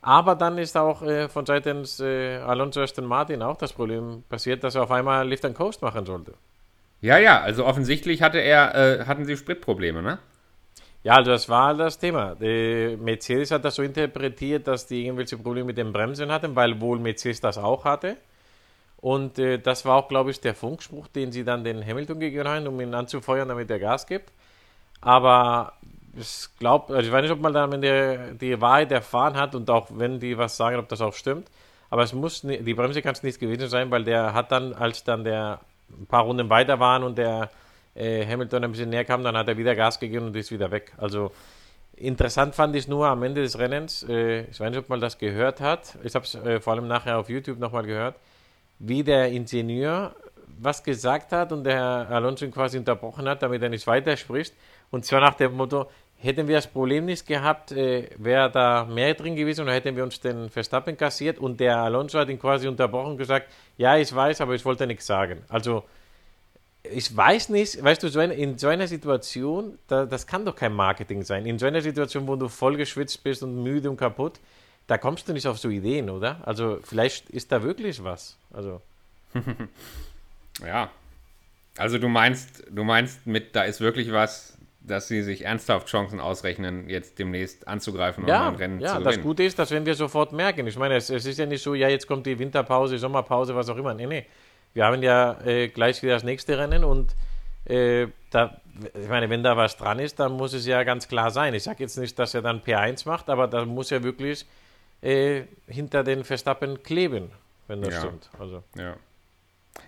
Aber 0.00 0.34
dann 0.34 0.58
ist 0.58 0.76
auch 0.76 1.02
äh, 1.02 1.28
von 1.28 1.44
seitens 1.44 2.00
äh, 2.00 2.36
Alonso 2.36 2.80
Aston 2.80 3.04
Martin 3.04 3.42
auch 3.42 3.56
das 3.56 3.72
Problem 3.72 4.22
passiert, 4.28 4.62
dass 4.62 4.74
er 4.74 4.84
auf 4.84 4.90
einmal 4.90 5.28
Lift 5.28 5.44
and 5.44 5.56
Coast 5.56 5.82
machen 5.82 6.06
sollte. 6.06 6.34
Ja, 7.00 7.18
ja, 7.18 7.40
also 7.40 7.64
offensichtlich 7.64 8.22
hatte 8.22 8.38
er, 8.38 8.74
äh, 8.74 9.04
hatten 9.04 9.24
sie 9.24 9.36
Spritprobleme, 9.36 10.02
ne? 10.02 10.18
Ja, 11.04 11.14
also 11.14 11.30
das 11.30 11.48
war 11.48 11.74
das 11.74 11.98
Thema. 11.98 12.34
Die 12.34 12.96
Mercedes 13.00 13.50
hat 13.50 13.64
das 13.64 13.76
so 13.76 13.82
interpretiert, 13.82 14.66
dass 14.66 14.86
die 14.86 15.06
irgendwelche 15.06 15.36
Probleme 15.36 15.66
mit 15.66 15.78
den 15.78 15.92
Bremsen 15.92 16.30
hatten, 16.30 16.56
weil 16.56 16.80
wohl 16.80 16.98
Mercedes 16.98 17.40
das 17.40 17.56
auch 17.56 17.84
hatte. 17.84 18.16
Und 19.00 19.38
äh, 19.38 19.58
das 19.58 19.84
war 19.84 19.96
auch, 19.96 20.08
glaube 20.08 20.32
ich, 20.32 20.40
der 20.40 20.54
Funkspruch, 20.54 21.06
den 21.06 21.30
sie 21.30 21.44
dann 21.44 21.62
den 21.62 21.84
Hamilton 21.86 22.18
gegeben 22.18 22.48
haben, 22.48 22.66
um 22.66 22.80
ihn 22.80 22.94
anzufeuern, 22.94 23.48
damit 23.48 23.70
er 23.70 23.78
Gas 23.78 24.06
gibt. 24.06 24.32
Aber 25.00 25.74
ich 26.16 26.48
glaube, 26.58 26.94
also 26.94 27.08
ich 27.08 27.12
weiß 27.12 27.22
nicht, 27.22 27.30
ob 27.30 27.40
man 27.40 27.54
wenn 27.70 27.80
der, 27.80 28.32
die 28.34 28.60
Wahrheit 28.60 28.90
erfahren 28.92 29.36
hat 29.36 29.54
und 29.54 29.70
auch 29.70 29.88
wenn 29.90 30.20
die 30.20 30.36
was 30.36 30.56
sagen, 30.56 30.76
ob 30.78 30.88
das 30.88 31.00
auch 31.00 31.14
stimmt. 31.14 31.48
Aber 31.90 32.02
es 32.02 32.12
muss 32.12 32.44
nie, 32.44 32.58
die 32.58 32.74
Bremse 32.74 33.02
kann 33.02 33.12
es 33.12 33.22
nicht 33.22 33.38
gewesen 33.38 33.68
sein, 33.68 33.90
weil 33.90 34.04
der 34.04 34.34
hat 34.34 34.52
dann, 34.52 34.74
als 34.74 35.04
dann 35.04 35.24
der 35.24 35.60
ein 35.90 36.06
paar 36.06 36.24
Runden 36.24 36.50
weiter 36.50 36.80
waren 36.80 37.02
und 37.02 37.16
der 37.16 37.50
äh, 37.94 38.26
Hamilton 38.26 38.64
ein 38.64 38.72
bisschen 38.72 38.90
näher 38.90 39.04
kam, 39.04 39.22
dann 39.22 39.36
hat 39.36 39.48
er 39.48 39.56
wieder 39.56 39.74
Gas 39.74 39.98
gegeben 39.98 40.26
und 40.26 40.36
ist 40.36 40.50
wieder 40.50 40.70
weg. 40.70 40.92
Also 40.98 41.32
Interessant 42.00 42.54
fand 42.54 42.76
ich 42.76 42.86
nur 42.86 43.08
am 43.08 43.22
Ende 43.24 43.42
des 43.42 43.58
Rennens, 43.58 44.04
äh, 44.08 44.42
ich 44.42 44.60
weiß 44.60 44.70
nicht, 44.70 44.78
ob 44.78 44.88
man 44.88 45.00
das 45.00 45.18
gehört 45.18 45.60
hat, 45.60 45.96
ich 46.04 46.14
habe 46.14 46.24
es 46.24 46.34
äh, 46.36 46.60
vor 46.60 46.74
allem 46.74 46.86
nachher 46.86 47.18
auf 47.18 47.28
YouTube 47.28 47.58
nochmal 47.58 47.84
gehört, 47.84 48.14
wie 48.78 49.02
der 49.02 49.32
Ingenieur 49.32 50.14
was 50.60 50.82
gesagt 50.84 51.32
hat 51.32 51.50
und 51.50 51.64
der 51.64 52.08
Alonso 52.10 52.44
ihn 52.44 52.52
quasi 52.52 52.78
unterbrochen 52.78 53.28
hat, 53.28 53.42
damit 53.42 53.62
er 53.62 53.68
nicht 53.68 53.86
weiterspricht. 53.86 54.54
Und 54.90 55.04
zwar 55.04 55.20
nach 55.20 55.34
dem 55.34 55.54
Motto, 55.54 55.88
hätten 56.18 56.48
wir 56.48 56.56
das 56.56 56.66
Problem 56.66 57.04
nicht 57.04 57.26
gehabt, 57.26 57.72
äh, 57.72 58.10
wäre 58.16 58.50
da 58.50 58.84
mehr 58.84 59.14
drin 59.14 59.36
gewesen 59.36 59.62
oder 59.62 59.72
hätten 59.72 59.96
wir 59.96 60.02
uns 60.02 60.20
den 60.20 60.50
Verstappen 60.50 60.96
kassiert 60.96 61.38
und 61.38 61.60
der 61.60 61.78
Alonso 61.78 62.18
hat 62.18 62.28
ihn 62.28 62.38
quasi 62.38 62.66
unterbrochen 62.66 63.12
und 63.12 63.18
gesagt, 63.18 63.48
ja, 63.76 63.96
ich 63.96 64.12
weiß, 64.12 64.40
aber 64.40 64.54
ich 64.54 64.64
wollte 64.64 64.86
nichts 64.86 65.06
sagen. 65.06 65.42
Also 65.48 65.84
ich 66.82 67.14
weiß 67.16 67.50
nicht, 67.50 67.82
weißt 67.82 68.02
du, 68.02 68.08
so 68.08 68.20
ein, 68.20 68.30
in 68.30 68.58
so 68.58 68.68
einer 68.68 68.86
Situation, 68.86 69.78
da, 69.86 70.06
das 70.06 70.26
kann 70.26 70.44
doch 70.44 70.56
kein 70.56 70.72
Marketing 70.72 71.22
sein. 71.22 71.46
In 71.46 71.58
so 71.58 71.66
einer 71.66 71.80
Situation, 71.80 72.26
wo 72.26 72.36
du 72.36 72.48
voll 72.48 72.76
geschwitzt 72.76 73.22
bist 73.22 73.42
und 73.42 73.62
müde 73.62 73.90
und 73.90 73.96
kaputt, 73.96 74.40
da 74.86 74.96
kommst 74.96 75.28
du 75.28 75.32
nicht 75.32 75.46
auf 75.46 75.58
so 75.58 75.68
Ideen, 75.68 76.08
oder? 76.08 76.40
Also 76.46 76.80
vielleicht 76.82 77.30
ist 77.30 77.52
da 77.52 77.62
wirklich 77.62 78.02
was. 78.02 78.38
Also. 78.52 78.80
ja. 80.64 80.90
Also 81.76 81.98
du 81.98 82.08
meinst, 82.08 82.64
du 82.70 82.82
meinst 82.84 83.26
mit, 83.26 83.54
da 83.54 83.64
ist 83.64 83.80
wirklich 83.80 84.10
was, 84.12 84.57
dass 84.80 85.08
sie 85.08 85.22
sich 85.22 85.44
ernsthaft 85.44 85.88
Chancen 85.88 86.20
ausrechnen, 86.20 86.88
jetzt 86.88 87.18
demnächst 87.18 87.66
anzugreifen 87.68 88.24
und 88.24 88.30
ja, 88.30 88.48
ein 88.48 88.54
Rennen 88.54 88.80
ja, 88.80 88.88
zu 88.88 88.94
gewinnen. 88.94 89.10
Ja, 89.10 89.16
das 89.16 89.22
Gute 89.22 89.42
ist, 89.42 89.58
das 89.58 89.70
werden 89.70 89.86
wir 89.86 89.94
sofort 89.94 90.32
merken. 90.32 90.66
Ich 90.66 90.78
meine, 90.78 90.96
es, 90.96 91.10
es, 91.10 91.26
ist 91.26 91.38
ja 91.38 91.46
nicht 91.46 91.62
so, 91.62 91.74
ja, 91.74 91.88
jetzt 91.88 92.06
kommt 92.06 92.26
die 92.26 92.38
Winterpause, 92.38 92.98
Sommerpause, 92.98 93.54
was 93.54 93.68
auch 93.68 93.76
immer. 93.76 93.94
Nee, 93.94 94.06
nee 94.06 94.26
wir 94.74 94.84
haben 94.84 95.02
ja 95.02 95.40
äh, 95.44 95.68
gleich 95.68 96.02
wieder 96.02 96.14
das 96.14 96.24
nächste 96.24 96.58
Rennen 96.58 96.84
und 96.84 97.14
äh, 97.64 98.08
da, 98.30 98.60
ich 98.94 99.08
meine, 99.08 99.28
wenn 99.28 99.42
da 99.42 99.56
was 99.56 99.76
dran 99.76 99.98
ist, 99.98 100.20
dann 100.20 100.32
muss 100.32 100.52
es 100.52 100.66
ja 100.66 100.84
ganz 100.84 101.08
klar 101.08 101.30
sein. 101.30 101.54
Ich 101.54 101.64
sage 101.64 101.82
jetzt 101.82 101.98
nicht, 101.98 102.18
dass 102.18 102.34
er 102.34 102.42
dann 102.42 102.60
P1 102.60 103.06
macht, 103.06 103.28
aber 103.28 103.48
da 103.48 103.64
muss 103.64 103.90
er 103.90 104.02
wirklich 104.02 104.46
äh, 105.02 105.42
hinter 105.66 106.04
den 106.04 106.24
Verstappen 106.24 106.82
kleben, 106.82 107.30
wenn 107.66 107.82
das 107.82 107.94
ja. 107.94 108.00
stimmt. 108.00 108.30
Also. 108.38 108.62
Ja. 108.76 108.96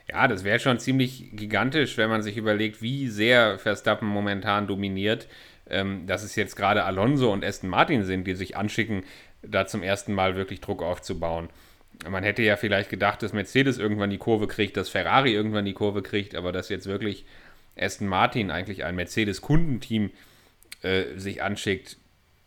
Ja, 0.08 0.28
das 0.28 0.44
wäre 0.44 0.58
schon 0.58 0.78
ziemlich 0.78 1.30
gigantisch, 1.32 1.96
wenn 1.96 2.10
man 2.10 2.22
sich 2.22 2.36
überlegt, 2.36 2.82
wie 2.82 3.08
sehr 3.08 3.58
Verstappen 3.58 4.08
momentan 4.08 4.66
dominiert. 4.66 5.28
Ähm, 5.68 6.06
dass 6.06 6.24
es 6.24 6.34
jetzt 6.34 6.56
gerade 6.56 6.82
Alonso 6.82 7.32
und 7.32 7.44
Aston 7.44 7.70
Martin 7.70 8.04
sind, 8.04 8.26
die 8.26 8.34
sich 8.34 8.56
anschicken, 8.56 9.04
da 9.42 9.66
zum 9.66 9.84
ersten 9.84 10.12
Mal 10.12 10.34
wirklich 10.34 10.60
Druck 10.60 10.82
aufzubauen 10.82 11.48
man 12.08 12.22
hätte 12.22 12.42
ja 12.42 12.56
vielleicht 12.56 12.90
gedacht, 12.90 13.22
dass 13.22 13.32
Mercedes 13.32 13.78
irgendwann 13.78 14.10
die 14.10 14.18
Kurve 14.18 14.46
kriegt, 14.46 14.76
dass 14.76 14.88
Ferrari 14.88 15.32
irgendwann 15.32 15.64
die 15.64 15.74
Kurve 15.74 16.02
kriegt, 16.02 16.34
aber 16.34 16.52
dass 16.52 16.68
jetzt 16.68 16.86
wirklich 16.86 17.24
Aston 17.78 18.08
Martin, 18.08 18.50
eigentlich 18.50 18.84
ein 18.84 18.96
Mercedes-Kundenteam, 18.96 20.10
äh, 20.82 21.04
sich 21.16 21.42
anschickt, 21.42 21.98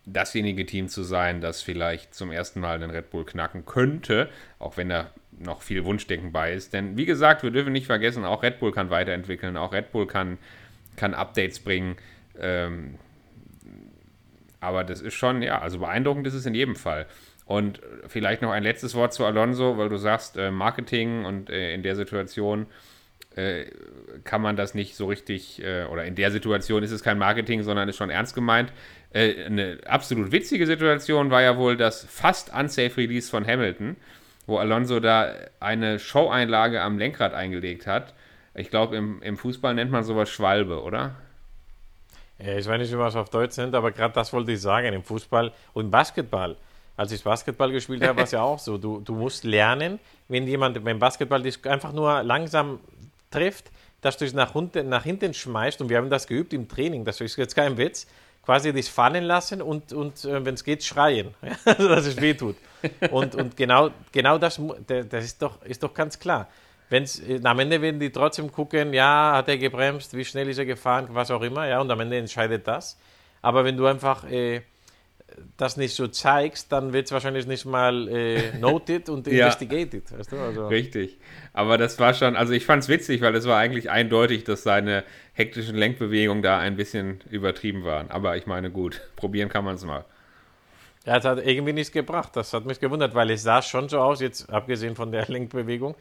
dasjenige 0.06 0.66
Team 0.66 0.90
zu 0.90 1.04
sein, 1.04 1.42
das 1.42 1.62
vielleicht 1.62 2.14
zum 2.14 2.32
ersten 2.32 2.60
Mal 2.60 2.80
den 2.80 2.90
Red 2.90 3.10
Bull 3.10 3.26
knacken 3.26 3.66
könnte, 3.66 4.30
auch 4.60 4.78
wenn 4.78 4.90
da 4.90 5.10
noch 5.40 5.62
viel 5.62 5.86
Wunschdenken 5.86 6.32
bei 6.32 6.54
ist. 6.54 6.74
Denn 6.74 6.98
wie 6.98 7.06
gesagt, 7.06 7.44
wir 7.44 7.52
dürfen 7.52 7.74
nicht 7.74 7.88
vergessen, 7.88 8.26
auch 8.26 8.44
Red 8.44 8.60
Bull 8.60 8.72
kann 8.72 8.90
weiterentwickeln, 8.90 9.58
auch 9.58 9.74
Red 9.74 9.92
Bull 9.92 10.08
kann, 10.08 10.38
kann 10.96 11.14
Updates 11.14 11.60
bringen. 11.60 11.96
Ähm, 12.40 12.96
aber 14.60 14.84
das 14.84 15.02
ist 15.02 15.14
schon, 15.14 15.42
ja, 15.42 15.60
also 15.60 15.80
beeindruckend 15.80 16.28
ist 16.28 16.34
es 16.34 16.46
in 16.46 16.56
jedem 16.56 16.76
Fall. 16.76 17.06
Und 17.46 17.82
vielleicht 18.08 18.42
noch 18.42 18.52
ein 18.52 18.64
letztes 18.64 18.96
Wort 18.96 19.14
zu 19.14 19.26
Alonso, 19.26 19.78
weil 19.78 19.90
du 19.90 19.98
sagst, 19.98 20.38
äh, 20.38 20.52
Marketing 20.52 21.26
und 21.26 21.50
äh, 21.50 21.74
in 21.74 21.84
der 21.84 21.96
Situation 21.96 22.68
äh, 23.36 23.66
kann 24.24 24.42
man 24.42 24.56
das 24.56 24.74
nicht 24.76 24.96
so 24.96 25.08
richtig, 25.08 25.62
äh, 25.62 25.86
oder 25.86 26.06
in 26.06 26.16
der 26.16 26.32
Situation 26.32 26.84
ist 26.84 26.92
es 26.92 27.04
kein 27.04 27.18
Marketing, 27.18 27.64
sondern 27.64 27.90
ist 27.90 27.98
schon 27.98 28.10
ernst 28.10 28.36
gemeint. 28.36 28.72
Äh, 29.14 29.46
eine 29.46 29.80
absolut 29.86 30.32
witzige 30.32 30.68
Situation 30.68 31.32
war 31.32 31.42
ja 31.42 31.58
wohl 31.58 31.78
das 31.78 32.06
fast 32.06 32.54
unsafe 32.54 32.98
Release 32.98 33.30
von 33.30 33.46
Hamilton, 33.46 33.96
wo 34.46 34.58
Alonso 34.58 35.00
da 35.00 35.34
eine 35.60 36.00
Show-Einlage 36.00 36.82
am 36.82 36.98
Lenkrad 36.98 37.34
eingelegt 37.34 37.88
hat. 37.88 38.14
Ich 38.56 38.70
glaube, 38.70 38.98
im, 38.98 39.22
im 39.24 39.38
Fußball 39.38 39.74
nennt 39.74 39.92
man 39.92 40.04
sowas 40.04 40.30
Schwalbe, 40.30 40.84
oder? 40.84 41.16
Ich 42.38 42.68
weiß 42.68 42.80
nicht, 42.80 42.98
was 42.98 43.16
auf 43.16 43.30
Deutsch 43.30 43.54
sind, 43.54 43.74
aber 43.74 43.92
gerade 43.92 44.14
das 44.14 44.34
wollte 44.34 44.52
ich 44.52 44.62
sagen. 44.62 44.94
Im 44.94 45.04
Fußball 45.04 45.54
und 45.74 45.92
Basketball 45.92 46.58
als 46.96 47.12
ich 47.12 47.24
Basketball 47.24 47.72
gespielt 47.72 48.04
habe, 48.04 48.18
war 48.18 48.24
es 48.24 48.32
ja 48.32 48.42
auch 48.42 48.60
so. 48.60 48.78
Du, 48.78 49.00
du 49.00 49.14
musst 49.16 49.44
lernen, 49.44 50.00
wenn 50.28 50.48
jemand 50.48 50.84
beim 50.84 51.00
Basketball 51.00 51.42
dich 51.42 51.66
einfach 51.66 51.92
nur 51.92 52.22
langsam 52.24 52.80
trifft, 53.32 53.72
dass 54.02 54.18
du 54.18 54.26
es 54.26 54.34
nach, 54.34 54.54
nach 54.54 55.04
hinten 55.04 55.34
schmeißt. 55.34 55.82
Und 55.82 55.90
wir 55.90 55.98
haben 55.98 56.10
das 56.10 56.28
geübt 56.28 56.54
im 56.54 56.68
Training, 56.68 57.04
das 57.06 57.20
ist 57.22 57.36
jetzt 57.38 57.56
kein 57.56 57.78
Witz. 57.78 58.08
Quasi 58.46 58.74
dich 58.74 58.90
fallen 58.90 59.24
lassen 59.24 59.62
und, 59.62 59.94
und 59.94 60.26
äh, 60.26 60.44
wenn 60.44 60.56
es 60.56 60.64
geht, 60.64 60.84
schreien, 60.84 61.34
also, 61.66 61.88
dass 61.88 62.06
es 62.06 62.20
weh 62.20 62.34
tut. 62.34 62.58
Und, 63.10 63.36
und 63.36 63.56
genau, 63.56 63.92
genau 64.12 64.38
das, 64.38 64.60
das 64.86 65.24
ist, 65.24 65.42
doch, 65.42 65.62
ist 65.64 65.82
doch 65.82 65.94
ganz 65.94 66.20
klar. 66.20 66.50
Wenn's, 66.90 67.20
äh, 67.20 67.40
am 67.44 67.60
Ende 67.60 67.82
werden 67.82 68.00
die 68.00 68.12
trotzdem 68.12 68.52
gucken, 68.52 68.94
ja, 68.94 69.34
hat 69.38 69.48
er 69.48 69.58
gebremst, 69.58 70.16
wie 70.16 70.26
schnell 70.26 70.50
ist 70.50 70.58
er 70.58 70.66
gefahren, 70.66 71.08
was 71.12 71.32
auch 71.32 71.42
immer, 71.42 71.66
ja, 71.68 71.80
und 71.80 71.90
am 71.90 72.00
Ende 72.02 72.18
entscheidet 72.18 72.68
das. 72.68 72.98
Aber 73.42 73.64
wenn 73.64 73.78
du 73.78 73.86
einfach 73.86 74.30
äh, 74.30 74.62
das 75.58 75.78
nicht 75.78 75.96
so 75.96 76.08
zeigst, 76.08 76.72
dann 76.72 76.94
wird 76.94 77.06
es 77.06 77.12
wahrscheinlich 77.12 77.48
nicht 77.48 77.66
mal 77.66 78.08
äh, 78.08 78.58
noted 78.60 79.10
und 79.10 79.28
investigated. 79.28 80.18
Weißt 80.18 80.32
du? 80.32 80.38
also. 80.38 80.68
Richtig. 80.68 81.18
Aber 81.54 81.78
das 81.78 82.00
war 82.00 82.14
schon, 82.14 82.36
also 82.36 82.54
ich 82.54 82.66
fand 82.66 82.84
es 82.84 82.90
witzig, 82.90 83.22
weil 83.22 83.36
es 83.36 83.48
war 83.48 83.58
eigentlich 83.58 83.90
eindeutig, 83.90 84.44
dass 84.44 84.64
seine 84.64 85.04
hektischen 85.34 85.76
Lenkbewegungen 85.76 86.44
da 86.44 86.60
ein 86.60 86.76
bisschen 86.76 87.22
übertrieben 87.30 87.84
waren. 87.84 88.10
Aber 88.12 88.38
ich 88.38 88.46
meine, 88.46 88.72
gut, 88.72 89.02
probieren 89.16 89.50
kann 89.50 89.66
man 89.66 89.76
es 89.76 89.86
mal. 89.86 90.06
Ja, 91.06 91.18
es 91.18 91.26
hat 91.26 91.46
irgendwie 91.46 91.74
nichts 91.74 91.92
gebracht. 91.92 92.36
Das 92.36 92.54
hat 92.54 92.66
mich 92.66 92.80
gewundert, 92.80 93.14
weil 93.14 93.30
es 93.32 93.44
sah 93.44 93.62
schon 93.62 93.90
so 93.90 94.00
aus, 94.00 94.22
jetzt 94.22 94.50
abgesehen 94.50 94.96
von 94.96 95.12
der 95.12 95.26
Lenkbewegung, 95.28 95.96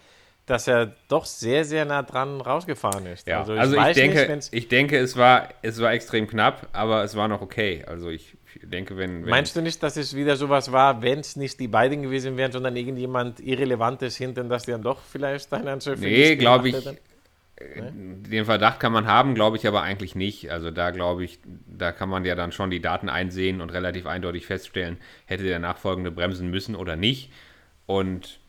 dass 0.47 0.67
er 0.67 0.93
doch 1.09 1.25
sehr, 1.25 1.65
sehr 1.65 1.85
nah 1.85 2.03
dran 2.03 2.41
rausgefahren 2.41 3.07
ist. 3.07 3.29
Ja, 3.29 3.41
also 3.41 3.55
ich, 3.55 3.61
also 3.61 3.77
ich 3.77 3.93
denke, 3.95 4.37
nicht, 4.37 4.53
ich 4.53 4.69
denke 4.69 4.99
es, 4.99 5.17
war, 5.17 5.49
es 5.63 5.81
war 5.81 5.93
extrem 5.93 6.27
knapp, 6.27 6.69
aber 6.73 7.05
es 7.05 7.15
war 7.15 7.29
noch 7.29 7.43
okay. 7.43 7.85
Also 7.87 8.11
ich 8.11 8.37
denke, 8.63 8.97
wenn, 8.97 9.23
wenn 9.23 9.31
Meinst 9.31 9.55
du 9.55 9.63
nicht, 9.63 9.83
dass 9.83 9.97
es 9.97 10.17
wieder 10.17 10.37
sowas 10.37 10.73
war, 10.73 11.01
wenn 11.03 11.21
es 11.21 11.37
nicht 11.37 11.61
die 11.61 11.69
beiden 11.69 12.03
gewesen 12.03 12.37
wären, 12.37 12.51
sondern 12.51 12.77
irgendjemand 12.77 13.39
Irrelevantes 13.41 14.17
hinten, 14.17 14.49
dass 14.49 14.65
die 14.65 14.73
dann 14.73 14.83
doch 14.83 15.01
vielleicht 15.01 15.53
einen 15.53 15.69
Anschiff 15.69 16.01
Nee, 16.01 16.37
glaube 16.37 16.71
ich. 16.71 16.77
Hätten? 16.77 16.99
Den 18.25 18.45
Verdacht 18.45 18.81
kann 18.81 18.93
man 18.93 19.07
haben, 19.07 19.35
glaube 19.35 19.57
ich 19.57 19.69
aber 19.69 19.83
eigentlich 19.83 20.17
nicht. 20.17 20.51
Also 20.51 20.73
da 20.73 20.91
glaube 20.91 21.23
ich, 21.23 21.39
da 21.67 21.93
kann 21.93 22.09
man 22.09 22.25
ja 22.25 22.35
dann 22.35 22.51
schon 22.51 22.71
die 22.71 22.81
Daten 22.81 23.09
einsehen 23.09 23.61
und 23.61 23.71
relativ 23.71 24.07
eindeutig 24.07 24.47
feststellen, 24.47 24.99
hätte 25.27 25.45
der 25.45 25.61
Nachfolgende 25.61 26.11
bremsen 26.11 26.51
müssen 26.51 26.75
oder 26.75 26.97
nicht. 26.97 27.31
Und 27.87 28.41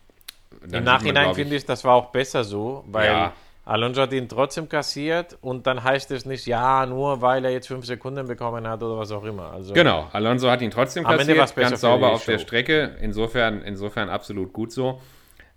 im 0.70 0.84
Nachhinein 0.84 1.34
finde 1.34 1.56
ich, 1.56 1.64
das 1.64 1.84
war 1.84 1.94
auch 1.94 2.06
besser 2.06 2.44
so, 2.44 2.84
weil 2.86 3.06
ja. 3.06 3.32
Alonso 3.66 4.02
hat 4.02 4.12
ihn 4.12 4.28
trotzdem 4.28 4.68
kassiert 4.68 5.38
und 5.40 5.66
dann 5.66 5.82
heißt 5.82 6.10
es 6.10 6.26
nicht, 6.26 6.46
ja, 6.46 6.84
nur 6.84 7.22
weil 7.22 7.44
er 7.46 7.50
jetzt 7.50 7.68
fünf 7.68 7.86
Sekunden 7.86 8.26
bekommen 8.26 8.68
hat 8.68 8.82
oder 8.82 8.98
was 8.98 9.10
auch 9.10 9.24
immer. 9.24 9.52
Also 9.52 9.72
genau, 9.72 10.08
Alonso 10.12 10.50
hat 10.50 10.60
ihn 10.60 10.70
trotzdem 10.70 11.04
kassiert, 11.04 11.56
ganz 11.56 11.80
sauber 11.80 12.12
auf 12.12 12.24
Show. 12.24 12.32
der 12.32 12.38
Strecke. 12.38 12.96
Insofern, 13.00 13.62
insofern 13.62 14.10
absolut 14.10 14.52
gut 14.52 14.70
so. 14.70 15.00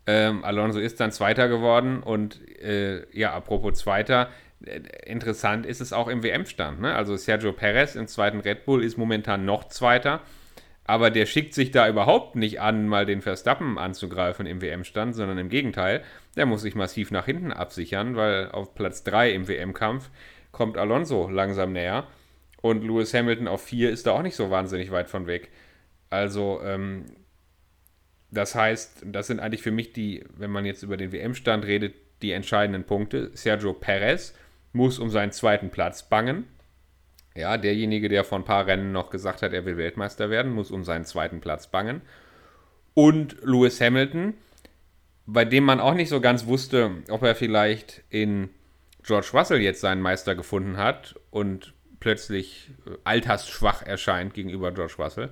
Ähm, 0.05 0.45
Alonso 0.45 0.79
ist 0.79 1.01
dann 1.01 1.11
Zweiter 1.11 1.49
geworden 1.49 2.01
und 2.01 2.39
äh, 2.59 3.05
ja, 3.11 3.33
apropos 3.33 3.77
Zweiter, 3.79 4.29
äh, 4.65 4.79
interessant 5.05 5.65
ist 5.65 5.81
es 5.81 5.91
auch 5.91 6.07
im 6.07 6.23
WM-Stand. 6.23 6.79
Ne? 6.79 6.95
Also 6.95 7.17
Sergio 7.17 7.51
Perez 7.51 7.95
im 7.95 8.07
zweiten 8.07 8.39
Red 8.39 8.63
Bull 8.63 8.85
ist 8.85 8.97
momentan 8.97 9.43
noch 9.43 9.65
Zweiter 9.65 10.21
aber 10.87 11.11
der 11.11 11.25
schickt 11.25 11.53
sich 11.53 11.71
da 11.71 11.87
überhaupt 11.87 12.37
nicht 12.37 12.61
an, 12.61 12.87
mal 12.87 13.05
den 13.05 13.21
Verstappen 13.21 13.77
anzugreifen 13.77 14.45
im 14.45 14.61
WM-Stand, 14.61 15.13
sondern 15.13 15.37
im 15.37 15.49
Gegenteil, 15.49 16.01
der 16.37 16.45
muss 16.45 16.61
sich 16.61 16.75
massiv 16.75 17.11
nach 17.11 17.25
hinten 17.25 17.51
absichern, 17.51 18.15
weil 18.15 18.49
auf 18.51 18.73
Platz 18.73 19.03
3 19.03 19.31
im 19.31 19.49
WM-Kampf 19.49 20.09
kommt 20.53 20.77
Alonso 20.77 21.29
langsam 21.29 21.73
näher 21.73 22.07
und 22.61 22.85
Lewis 22.85 23.13
Hamilton 23.13 23.49
auf 23.49 23.61
4 23.63 23.91
ist 23.91 24.07
da 24.07 24.11
auch 24.13 24.21
nicht 24.21 24.37
so 24.37 24.49
wahnsinnig 24.49 24.89
weit 24.89 25.09
von 25.09 25.27
weg. 25.27 25.49
Also, 26.09 26.61
ähm, 26.63 27.05
das 28.31 28.55
heißt, 28.55 29.03
das 29.07 29.27
sind 29.27 29.41
eigentlich 29.41 29.61
für 29.61 29.71
mich 29.71 29.91
die, 29.91 30.23
wenn 30.37 30.51
man 30.51 30.63
jetzt 30.63 30.83
über 30.83 30.95
den 30.95 31.11
WM-Stand 31.11 31.65
redet, 31.65 31.95
die 32.21 32.31
entscheidenden 32.31 32.85
Punkte. 32.85 33.31
Sergio 33.33 33.73
Perez 33.73 34.33
muss 34.71 34.99
um 34.99 35.09
seinen 35.09 35.33
zweiten 35.33 35.69
Platz 35.69 36.07
bangen 36.07 36.45
ja, 37.37 37.57
derjenige, 37.57 38.09
der 38.09 38.23
vor 38.23 38.39
ein 38.39 38.45
paar 38.45 38.65
Rennen 38.65 38.91
noch 38.91 39.09
gesagt 39.09 39.41
hat, 39.41 39.53
er 39.53 39.65
will 39.65 39.77
Weltmeister 39.77 40.29
werden, 40.29 40.51
muss 40.51 40.71
um 40.71 40.83
seinen 40.83 41.05
zweiten 41.05 41.39
Platz 41.39 41.67
bangen. 41.67 42.01
Und 42.93 43.37
Lewis 43.43 43.79
Hamilton, 43.79 44.33
bei 45.27 45.45
dem 45.45 45.63
man 45.63 45.79
auch 45.79 45.93
nicht 45.93 46.09
so 46.09 46.19
ganz 46.19 46.47
wusste, 46.47 46.91
ob 47.09 47.21
er 47.21 47.35
vielleicht 47.35 48.03
in 48.09 48.49
George 49.03 49.29
Russell 49.33 49.61
jetzt 49.61 49.81
seinen 49.81 50.01
Meister 50.01 50.33
gefunden 50.33 50.77
hat 50.77 51.15
und 51.29 51.73
plötzlich 51.99 52.71
äh, 52.85 52.91
altersschwach 53.03 53.83
erscheint 53.83 54.33
gegenüber 54.33 54.71
George 54.71 54.95
Russell. 54.97 55.29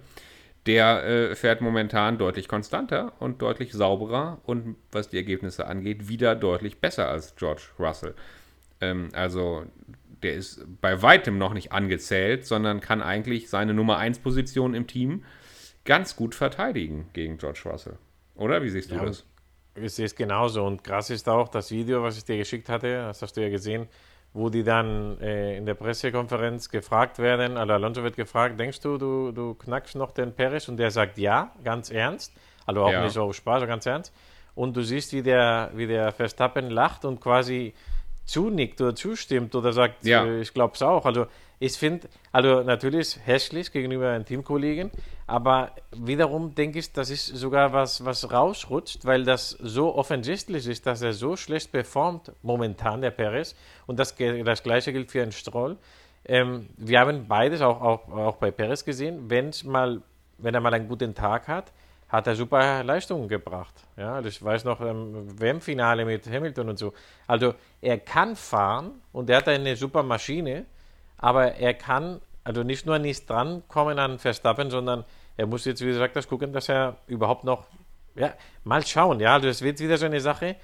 Der 0.68 1.04
äh, 1.04 1.36
fährt 1.36 1.62
momentan 1.62 2.18
deutlich 2.18 2.48
konstanter 2.48 3.14
und 3.20 3.42
deutlich 3.42 3.74
sauberer 3.74 4.42
und 4.46 4.76
was 4.92 5.10
die 5.10 5.18
Ergebnisse 5.18 5.68
angeht, 5.68 6.08
wieder 6.08 6.36
deutlich 6.36 6.80
besser 6.80 7.10
als 7.10 7.36
George 7.36 7.64
Russell. 7.80 8.16
Ähm, 8.82 9.10
also 9.14 9.66
der 10.26 10.34
ist 10.34 10.66
bei 10.82 11.02
weitem 11.02 11.38
noch 11.38 11.54
nicht 11.54 11.72
angezählt, 11.72 12.46
sondern 12.46 12.82
kann 12.82 13.02
eigentlich 13.02 13.50
seine 13.50 13.74
Nummer 13.74 13.98
1 13.98 14.20
Position 14.20 14.74
im 14.74 14.88
Team 14.88 15.24
ganz 15.86 16.16
gut 16.16 16.34
verteidigen 16.34 17.10
gegen 17.14 17.38
George 17.38 17.62
Russell. 17.66 17.98
Oder 18.34 18.64
wie 18.64 18.70
siehst 18.70 18.90
du 18.90 18.96
ja, 18.96 19.06
das? 19.06 19.26
Ich 19.76 19.94
sehe 19.94 20.06
es 20.06 20.16
genauso. 20.16 20.66
Und 20.66 20.84
krass 20.84 21.12
ist 21.12 21.30
auch 21.30 21.48
das 21.48 21.70
Video, 21.70 22.02
was 22.02 22.18
ich 22.18 22.26
dir 22.26 22.38
geschickt 22.38 22.70
hatte, 22.70 23.04
das 23.04 23.22
hast 23.22 23.38
du 23.38 23.42
ja 23.42 23.50
gesehen, 23.50 23.88
wo 24.34 24.50
die 24.50 24.64
dann 24.64 25.20
äh, 25.22 25.58
in 25.58 25.66
der 25.66 25.76
Pressekonferenz 25.76 26.70
gefragt 26.70 27.20
werden, 27.20 27.56
also 27.56 27.74
Alonso 27.74 28.04
wird 28.04 28.18
gefragt, 28.18 28.60
denkst 28.60 28.82
du, 28.82 28.98
du, 28.98 29.32
du 29.32 29.54
knackst 29.54 29.96
noch 29.96 30.12
den 30.12 30.34
Perez? 30.34 30.68
Und 30.68 30.78
der 30.78 30.92
sagt 30.92 31.18
ja, 31.20 31.54
ganz 31.64 31.92
ernst. 31.92 32.34
Also 32.66 32.82
auch 32.82 32.92
ja. 32.92 33.04
nicht 33.04 33.14
so 33.14 33.22
auf 33.22 33.36
Spaß, 33.36 33.66
ganz 33.68 33.86
ernst. 33.86 34.12
Und 34.56 34.76
du 34.76 34.82
siehst, 34.82 35.14
wie 35.14 35.22
der, 35.22 35.70
wie 35.76 35.86
der 35.86 36.12
Verstappen 36.12 36.70
lacht 36.72 37.06
und 37.06 37.22
quasi 37.22 37.74
zunickt 38.26 38.82
oder 38.82 38.96
zustimmt 38.96 39.56
oder 39.56 39.72
sagt, 39.72 40.06
ja. 40.06 40.26
äh, 40.26 40.42
ich 40.42 40.54
glaube 40.54 40.74
es 40.76 40.82
auch. 40.82 41.06
Also 41.06 41.28
ich 41.60 41.74
finde, 41.74 42.10
also 42.32 42.62
natürlich 42.64 43.18
hässlich 43.24 43.72
gegenüber 43.72 44.10
einem 44.10 44.26
Teamkollegen, 44.26 44.92
aber 45.26 45.72
wiederum 45.96 46.54
denke 46.54 46.80
ich, 46.80 46.92
das 46.92 47.10
ist 47.10 47.28
sogar 47.28 47.72
was, 47.72 48.04
was 48.04 48.30
rausrutscht, 48.32 49.06
weil 49.06 49.24
das 49.24 49.52
so 49.52 49.96
offensichtlich 49.96 50.68
ist, 50.68 50.86
dass 50.86 51.02
er 51.02 51.14
so 51.14 51.38
schlecht 51.38 51.72
performt 51.72 52.34
momentan, 52.42 53.02
der 53.02 53.12
Perez. 53.12 53.56
Und 53.88 54.00
das, 54.00 54.16
das 54.16 54.64
gleiche 54.64 54.92
gilt 54.92 55.12
für 55.12 55.22
einen 55.22 55.32
Stroll. 55.32 55.78
Ähm, 56.26 56.68
wir 56.78 57.00
haben 57.00 57.28
beides 57.28 57.62
auch, 57.62 57.82
auch, 57.82 58.10
auch 58.10 58.36
bei 58.36 58.52
Perez 58.52 58.84
gesehen, 58.84 59.30
wenn's 59.30 59.64
mal, 59.64 60.02
wenn 60.38 60.54
er 60.54 60.62
mal 60.62 60.74
einen 60.74 60.90
guten 60.90 61.16
Tag 61.16 61.48
hat, 61.48 61.72
hat 62.10 62.28
er 62.28 62.36
super 62.36 62.84
Leistungen 62.84 63.28
gebracht. 63.28 63.74
Ja, 63.98 64.20
ich 64.22 64.44
weiß 64.44 64.64
noch, 64.64 64.80
im 64.82 65.40
WM-Finale 65.40 66.06
mit 66.06 66.28
Hamilton 66.28 66.70
und 66.70 66.80
so. 66.80 66.94
Also 67.28 67.56
er 67.82 67.98
kann 68.00 68.36
fahren 68.36 69.02
und 69.12 69.30
er 69.30 69.38
hat 69.38 69.48
eine 69.48 69.76
super 69.76 70.04
Maschine, 70.04 70.66
aber 71.18 71.56
er 71.56 71.74
kann 71.74 72.22
also 72.46 72.64
nicht 72.64 72.86
nur 72.86 73.00
nicht 73.00 73.30
drankommen 73.30 74.00
an 74.00 74.20
Verstappen, 74.20 74.70
sondern 74.70 75.04
er 75.36 75.48
muss 75.48 75.66
jetzt, 75.66 75.82
wie 75.82 75.88
gesagt, 75.88 76.16
das 76.16 76.28
gucken, 76.28 76.54
dass 76.54 76.70
er 76.70 76.98
überhaupt 77.08 77.44
noch, 77.44 77.66
ja, 78.16 78.34
mal 78.64 78.86
schauen, 78.86 79.20
ja, 79.20 79.34
also 79.34 79.48
es 79.48 79.62
wird 79.62 79.80
wieder 79.80 79.98
so 79.98 80.06
eine 80.06 80.22
Sache, 80.22 80.56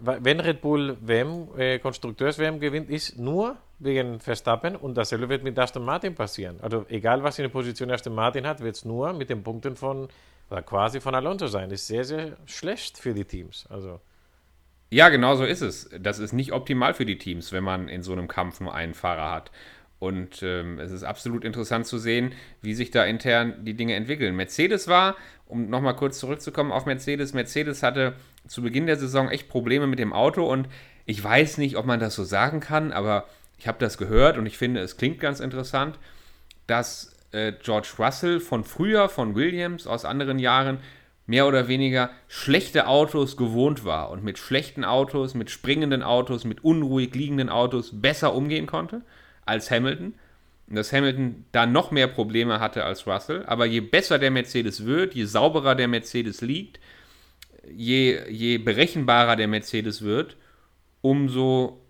wenn 0.00 0.40
Red 0.40 0.60
Bull 0.60 0.96
WM, 1.00 1.48
äh, 1.56 1.78
Konstrukteurs-WM 1.78 2.58
gewinnt, 2.58 2.90
ist 2.90 3.18
nur 3.18 3.56
wegen 3.78 4.18
Verstappen 4.20 4.76
und 4.76 4.96
dasselbe 4.96 5.28
wird 5.28 5.44
mit 5.44 5.58
Aston 5.58 5.84
Martin 5.84 6.14
passieren. 6.14 6.58
Also 6.62 6.84
egal, 6.88 7.22
was 7.22 7.38
in 7.38 7.44
der 7.44 7.50
Position 7.50 7.90
Aston 7.90 8.14
Martin 8.14 8.46
hat, 8.46 8.60
wird 8.60 8.76
es 8.76 8.84
nur 8.84 9.12
mit 9.12 9.30
den 9.30 9.42
Punkten 9.42 9.76
von, 9.76 10.08
oder 10.50 10.62
quasi 10.62 11.00
von 11.00 11.14
Alonso 11.14 11.46
sein. 11.46 11.70
Ist 11.70 11.86
sehr, 11.86 12.04
sehr 12.04 12.36
schlecht 12.46 12.98
für 12.98 13.14
die 13.14 13.24
Teams. 13.24 13.66
Also. 13.70 14.00
Ja, 14.90 15.08
genau 15.08 15.34
so 15.34 15.44
ist 15.44 15.62
es. 15.62 15.90
Das 15.98 16.18
ist 16.18 16.32
nicht 16.32 16.52
optimal 16.52 16.94
für 16.94 17.06
die 17.06 17.18
Teams, 17.18 17.52
wenn 17.52 17.64
man 17.64 17.88
in 17.88 18.02
so 18.02 18.12
einem 18.12 18.28
Kampf 18.28 18.60
nur 18.60 18.74
einen 18.74 18.94
Fahrer 18.94 19.32
hat. 19.32 19.50
Und 19.98 20.42
ähm, 20.42 20.78
es 20.80 20.92
ist 20.92 21.02
absolut 21.02 21.44
interessant 21.44 21.86
zu 21.86 21.98
sehen, 21.98 22.32
wie 22.60 22.74
sich 22.74 22.90
da 22.90 23.04
intern 23.04 23.64
die 23.64 23.74
Dinge 23.74 23.94
entwickeln. 23.94 24.36
Mercedes 24.36 24.86
war, 24.86 25.16
um 25.46 25.70
nochmal 25.70 25.96
kurz 25.96 26.18
zurückzukommen 26.18 26.72
auf 26.72 26.84
Mercedes, 26.84 27.32
Mercedes 27.32 27.82
hatte 27.82 28.14
zu 28.46 28.62
Beginn 28.62 28.86
der 28.86 28.96
Saison 28.96 29.30
echt 29.30 29.48
Probleme 29.48 29.86
mit 29.86 29.98
dem 29.98 30.12
Auto 30.12 30.44
und 30.44 30.68
ich 31.06 31.22
weiß 31.22 31.58
nicht, 31.58 31.76
ob 31.76 31.86
man 31.86 32.00
das 32.00 32.14
so 32.14 32.24
sagen 32.24 32.60
kann, 32.60 32.92
aber 32.92 33.26
ich 33.58 33.68
habe 33.68 33.78
das 33.78 33.98
gehört 33.98 34.36
und 34.36 34.46
ich 34.46 34.58
finde, 34.58 34.80
es 34.80 34.96
klingt 34.96 35.20
ganz 35.20 35.40
interessant, 35.40 35.98
dass 36.66 37.13
äh, 37.34 37.52
George 37.62 37.88
Russell 37.98 38.40
von 38.40 38.64
früher, 38.64 39.08
von 39.08 39.34
Williams 39.34 39.86
aus 39.86 40.04
anderen 40.04 40.38
Jahren, 40.38 40.78
mehr 41.26 41.46
oder 41.46 41.68
weniger 41.68 42.10
schlechte 42.28 42.86
Autos 42.86 43.36
gewohnt 43.36 43.84
war 43.84 44.10
und 44.10 44.22
mit 44.22 44.38
schlechten 44.38 44.84
Autos, 44.84 45.34
mit 45.34 45.50
springenden 45.50 46.02
Autos, 46.02 46.44
mit 46.44 46.62
unruhig 46.62 47.14
liegenden 47.14 47.48
Autos 47.48 48.00
besser 48.00 48.34
umgehen 48.34 48.66
konnte 48.66 49.02
als 49.46 49.70
Hamilton. 49.70 50.14
Und 50.68 50.76
dass 50.76 50.92
Hamilton 50.92 51.44
da 51.52 51.66
noch 51.66 51.90
mehr 51.90 52.06
Probleme 52.06 52.60
hatte 52.60 52.84
als 52.84 53.06
Russell. 53.06 53.44
Aber 53.46 53.66
je 53.66 53.80
besser 53.80 54.18
der 54.18 54.30
Mercedes 54.30 54.86
wird, 54.86 55.14
je 55.14 55.24
sauberer 55.24 55.74
der 55.74 55.88
Mercedes 55.88 56.40
liegt, 56.40 56.78
je, 57.70 58.20
je 58.30 58.58
berechenbarer 58.58 59.36
der 59.36 59.48
Mercedes 59.48 60.02
wird, 60.02 60.36
umso 61.00 61.80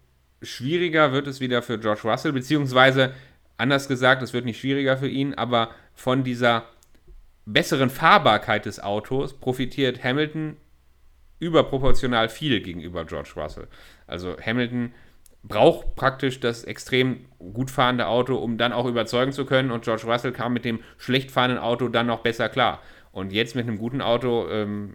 schwieriger 0.42 1.12
wird 1.12 1.26
es 1.26 1.40
wieder 1.40 1.62
für 1.62 1.78
George 1.78 2.02
Russell, 2.04 2.33
beziehungsweise 2.33 3.14
anders 3.56 3.88
gesagt, 3.88 4.22
es 4.22 4.32
wird 4.32 4.44
nicht 4.44 4.60
schwieriger 4.60 4.96
für 4.96 5.08
ihn, 5.08 5.34
aber 5.34 5.70
von 5.94 6.24
dieser 6.24 6.64
besseren 7.46 7.90
Fahrbarkeit 7.90 8.66
des 8.66 8.80
Autos 8.80 9.34
profitiert 9.34 10.02
Hamilton 10.02 10.56
überproportional 11.38 12.28
viel 12.28 12.60
gegenüber 12.60 13.04
George 13.04 13.32
Russell. 13.36 13.68
Also 14.06 14.36
Hamilton 14.38 14.94
braucht 15.42 15.94
praktisch 15.94 16.40
das 16.40 16.64
extrem 16.64 17.26
gut 17.38 17.70
fahrende 17.70 18.06
Auto, 18.06 18.36
um 18.36 18.56
dann 18.56 18.72
auch 18.72 18.86
überzeugen 18.86 19.32
zu 19.32 19.44
können. 19.44 19.70
Und 19.70 19.84
George 19.84 20.06
Russell 20.06 20.32
kam 20.32 20.54
mit 20.54 20.64
dem 20.64 20.80
schlecht 20.96 21.30
fahrenden 21.30 21.58
Auto 21.58 21.88
dann 21.88 22.06
noch 22.06 22.20
besser 22.20 22.48
klar. 22.48 22.80
Und 23.12 23.32
jetzt 23.32 23.54
mit 23.54 23.68
einem 23.68 23.78
guten 23.78 24.00
Auto, 24.00 24.48
ähm, 24.48 24.94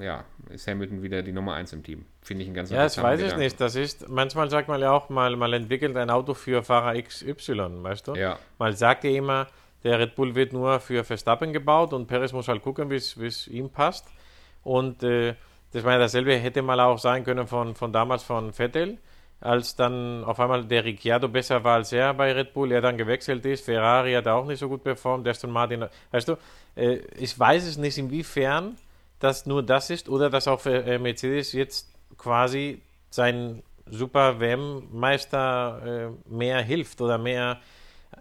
ja, 0.00 0.24
ist 0.50 0.66
Hamilton 0.66 1.02
wieder 1.02 1.22
die 1.22 1.32
Nummer 1.32 1.54
1 1.54 1.72
im 1.72 1.82
Team. 1.82 2.04
Finde 2.22 2.42
ich 2.44 2.50
ein 2.50 2.54
ganz 2.54 2.70
Ja, 2.70 2.82
das 2.82 3.00
weiß 3.00 3.20
Gedanken. 3.20 3.42
ich 3.42 3.46
nicht. 3.46 3.60
Das 3.60 3.74
ist, 3.76 4.08
manchmal 4.08 4.50
sagt 4.50 4.68
man 4.68 4.80
ja 4.80 4.90
auch 4.92 5.08
mal, 5.08 5.36
man 5.36 5.52
entwickelt 5.52 5.96
ein 5.96 6.10
Auto 6.10 6.34
für 6.34 6.62
Fahrer 6.62 7.00
XY, 7.00 7.82
weißt 7.82 8.08
du? 8.08 8.14
Ja. 8.14 8.38
Man 8.58 8.74
sagt 8.74 9.04
ja 9.04 9.10
immer, 9.10 9.46
der 9.82 9.98
Red 9.98 10.14
Bull 10.14 10.34
wird 10.34 10.52
nur 10.52 10.80
für 10.80 11.04
Verstappen 11.04 11.52
gebaut 11.52 11.92
und 11.92 12.06
Perez 12.06 12.32
muss 12.32 12.48
halt 12.48 12.62
gucken, 12.62 12.90
wie 12.90 12.96
es 12.96 13.48
ihm 13.48 13.70
passt. 13.70 14.06
Und 14.62 15.02
äh, 15.02 15.34
das 15.72 15.84
meine, 15.84 15.98
dasselbe 15.98 16.36
hätte 16.36 16.62
mal 16.62 16.80
auch 16.80 16.98
sein 16.98 17.24
können 17.24 17.46
von, 17.46 17.74
von 17.74 17.92
damals 17.92 18.22
von 18.22 18.52
Vettel 18.52 18.98
als 19.40 19.76
dann 19.76 20.24
auf 20.24 20.40
einmal 20.40 20.64
der 20.64 20.84
Ricciardo 20.84 21.28
besser 21.28 21.62
war 21.64 21.74
als 21.74 21.92
er 21.92 22.14
bei 22.14 22.32
Red 22.32 22.54
Bull, 22.54 22.72
er 22.72 22.80
dann 22.80 22.96
gewechselt 22.96 23.44
ist. 23.44 23.66
Ferrari 23.66 24.14
hat 24.14 24.26
auch 24.26 24.46
nicht 24.46 24.58
so 24.58 24.68
gut 24.70 24.82
performt, 24.82 25.28
Aston 25.28 25.50
Martin, 25.50 25.84
weißt 26.12 26.28
du, 26.28 26.36
äh, 26.76 27.00
ich 27.18 27.38
weiß 27.38 27.66
es 27.66 27.76
nicht, 27.76 27.98
inwiefern 27.98 28.76
das 29.24 29.46
nur 29.46 29.62
das 29.62 29.90
ist 29.90 30.08
oder 30.08 30.30
dass 30.30 30.46
auch 30.46 30.60
für 30.60 30.84
äh, 30.84 30.98
Mercedes 30.98 31.52
jetzt 31.52 31.92
quasi 32.16 32.82
sein 33.10 33.62
super 33.86 34.40
WM-Meister 34.40 36.12
äh, 36.28 36.32
mehr 36.32 36.60
hilft 36.62 37.00
oder 37.00 37.18
mehr 37.18 37.60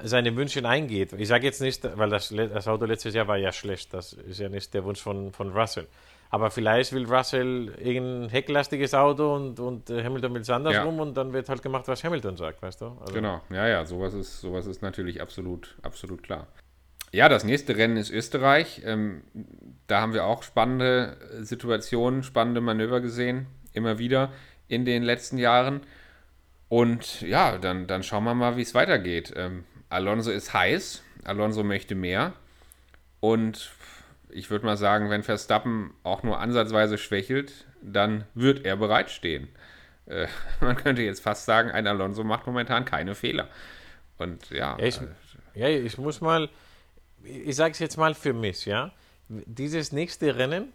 seine 0.01 0.35
Wünsche 0.35 0.67
eingeht. 0.67 1.13
Ich 1.13 1.27
sage 1.27 1.45
jetzt 1.45 1.61
nicht, 1.61 1.87
weil 1.97 2.09
das, 2.09 2.29
das 2.29 2.67
Auto 2.67 2.85
letztes 2.85 3.13
Jahr 3.13 3.27
war 3.27 3.37
ja 3.37 3.51
schlecht, 3.51 3.93
das 3.93 4.13
ist 4.13 4.39
ja 4.39 4.49
nicht 4.49 4.73
der 4.73 4.83
Wunsch 4.83 5.01
von, 5.01 5.31
von 5.31 5.51
Russell. 5.51 5.87
Aber 6.29 6.49
vielleicht 6.49 6.93
will 6.93 7.05
Russell 7.05 7.75
irgendein 7.77 8.29
hecklastiges 8.29 8.95
Auto 8.95 9.35
und, 9.35 9.59
und 9.59 9.91
äh, 9.91 10.03
Hamilton 10.03 10.33
will 10.33 10.41
es 10.41 10.49
andersrum 10.49 10.95
ja. 10.95 11.01
und 11.03 11.15
dann 11.15 11.31
wird 11.31 11.47
halt 11.47 11.61
gemacht, 11.61 11.87
was 11.87 12.03
Hamilton 12.03 12.37
sagt, 12.37 12.61
weißt 12.63 12.81
du? 12.81 12.97
Also 13.01 13.13
genau, 13.13 13.41
ja, 13.51 13.67
ja, 13.67 13.85
sowas 13.85 14.15
ist, 14.15 14.41
sowas 14.41 14.65
ist 14.65 14.81
natürlich 14.81 15.21
absolut, 15.21 15.77
absolut 15.83 16.23
klar. 16.23 16.47
Ja, 17.13 17.29
das 17.29 17.43
nächste 17.43 17.77
Rennen 17.77 17.95
ist 17.95 18.09
Österreich. 18.09 18.81
Ähm, 18.83 19.21
da 19.85 20.01
haben 20.01 20.13
wir 20.13 20.25
auch 20.25 20.41
spannende 20.41 21.15
Situationen, 21.41 22.23
spannende 22.23 22.59
Manöver 22.59 23.01
gesehen, 23.01 23.45
immer 23.71 23.99
wieder 23.99 24.33
in 24.67 24.83
den 24.83 25.03
letzten 25.03 25.37
Jahren. 25.37 25.81
Und 26.69 27.21
ja, 27.21 27.59
dann, 27.59 27.85
dann 27.85 28.01
schauen 28.01 28.23
wir 28.23 28.33
mal, 28.33 28.57
wie 28.57 28.63
es 28.63 28.73
weitergeht. 28.73 29.31
Ähm, 29.35 29.63
Alonso 29.89 30.31
ist 30.31 30.55
heiß, 30.55 31.03
Alonso 31.23 31.63
möchte 31.63 31.93
mehr. 31.93 32.33
Und 33.19 33.69
ich 34.29 34.49
würde 34.49 34.65
mal 34.65 34.77
sagen, 34.77 35.11
wenn 35.11 35.21
Verstappen 35.21 35.93
auch 36.01 36.23
nur 36.23 36.39
ansatzweise 36.39 36.97
schwächelt, 36.97 37.65
dann 37.83 38.23
wird 38.33 38.65
er 38.65 38.75
bereitstehen. 38.75 39.49
Äh, 40.07 40.25
man 40.61 40.77
könnte 40.77 41.03
jetzt 41.03 41.21
fast 41.21 41.45
sagen, 41.45 41.69
ein 41.69 41.85
Alonso 41.85 42.23
macht 42.23 42.47
momentan 42.47 42.85
keine 42.85 43.13
Fehler. 43.13 43.49
Und 44.17 44.49
ja. 44.49 44.77
Ja, 44.79 44.85
ich, 44.87 44.99
ja, 45.53 45.67
ich 45.67 45.99
muss 45.99 46.19
mal, 46.19 46.49
ich 47.23 47.55
sage 47.55 47.71
es 47.71 47.79
jetzt 47.79 47.97
mal 47.97 48.13
für 48.13 48.33
mich, 48.33 48.65
ja. 48.65 48.91
Dieses 49.27 49.91
nächste 49.91 50.35
Rennen, 50.35 50.73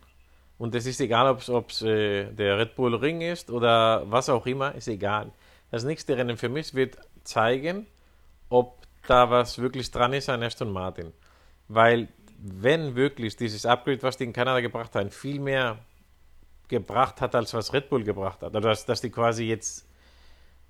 und 0.58 0.74
es 0.74 0.86
ist 0.86 1.00
egal, 1.00 1.38
ob 1.48 1.70
es 1.70 1.82
äh, 1.82 2.32
der 2.32 2.58
Red 2.58 2.74
Bull 2.74 2.94
Ring 2.94 3.20
ist 3.20 3.50
oder 3.50 4.10
was 4.10 4.28
auch 4.28 4.46
immer, 4.46 4.74
ist 4.74 4.88
egal. 4.88 5.30
Das 5.70 5.84
nächste 5.84 6.16
Rennen 6.16 6.36
für 6.36 6.48
mich 6.48 6.74
wird 6.74 6.98
zeigen, 7.22 7.86
ob 8.48 8.86
da 9.06 9.30
was 9.30 9.58
wirklich 9.58 9.90
dran 9.90 10.12
ist 10.12 10.28
an 10.28 10.42
Aston 10.42 10.70
Martin. 10.70 11.12
Weil 11.68 12.08
wenn 12.38 12.96
wirklich 12.96 13.36
dieses 13.36 13.66
Upgrade, 13.66 14.02
was 14.02 14.16
die 14.16 14.24
in 14.24 14.32
Kanada 14.32 14.60
gebracht 14.60 14.94
haben, 14.94 15.10
viel 15.10 15.40
mehr 15.40 15.78
gebracht 16.68 17.20
hat, 17.20 17.34
als 17.34 17.54
was 17.54 17.72
Red 17.72 17.88
Bull 17.88 18.04
gebracht 18.04 18.42
hat, 18.42 18.50
oder 18.50 18.60
dass, 18.60 18.84
dass 18.84 19.00
die 19.00 19.10
quasi 19.10 19.44
jetzt 19.44 19.86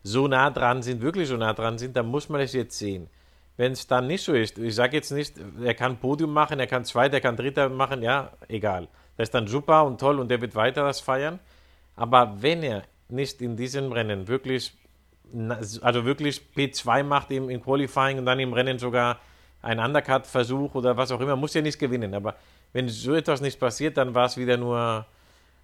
so 0.02 0.28
nah 0.28 0.50
dran 0.50 0.82
sind, 0.82 1.02
wirklich 1.02 1.28
so 1.28 1.36
nah 1.36 1.52
dran 1.52 1.78
sind, 1.78 1.96
dann 1.96 2.06
muss 2.06 2.28
man 2.28 2.40
es 2.40 2.52
jetzt 2.52 2.78
sehen. 2.78 3.08
Wenn 3.58 3.72
es 3.72 3.88
dann 3.88 4.06
nicht 4.06 4.22
so 4.22 4.34
ist, 4.34 4.56
ich 4.56 4.74
sage 4.76 4.96
jetzt 4.96 5.10
nicht, 5.10 5.34
er 5.62 5.74
kann 5.74 5.98
Podium 5.98 6.32
machen, 6.32 6.60
er 6.60 6.68
kann 6.68 6.84
Zweiter, 6.84 7.14
er 7.14 7.20
kann 7.20 7.36
Dritter 7.36 7.68
machen, 7.68 8.02
ja, 8.02 8.30
egal. 8.46 8.86
Das 9.16 9.26
ist 9.26 9.34
dann 9.34 9.48
super 9.48 9.84
und 9.84 10.00
toll 10.00 10.20
und 10.20 10.30
der 10.30 10.40
wird 10.40 10.54
weiter 10.54 10.84
das 10.84 11.00
feiern. 11.00 11.40
Aber 11.96 12.40
wenn 12.40 12.62
er 12.62 12.84
nicht 13.08 13.42
in 13.42 13.56
diesem 13.56 13.90
Rennen 13.90 14.28
wirklich, 14.28 14.78
also 15.80 16.04
wirklich 16.04 16.40
P2 16.56 17.02
macht 17.02 17.32
im, 17.32 17.50
im 17.50 17.60
Qualifying 17.60 18.18
und 18.18 18.26
dann 18.26 18.38
im 18.38 18.52
Rennen 18.52 18.78
sogar 18.78 19.18
ein 19.60 19.80
Undercut-Versuch 19.80 20.76
oder 20.76 20.96
was 20.96 21.10
auch 21.10 21.20
immer, 21.20 21.34
muss 21.34 21.52
ja 21.54 21.60
nicht 21.60 21.80
gewinnen. 21.80 22.14
Aber 22.14 22.36
wenn 22.72 22.88
so 22.88 23.12
etwas 23.14 23.40
nicht 23.40 23.58
passiert, 23.58 23.96
dann 23.96 24.14
war 24.14 24.26
es 24.26 24.36
wieder 24.36 24.56
nur 24.56 25.04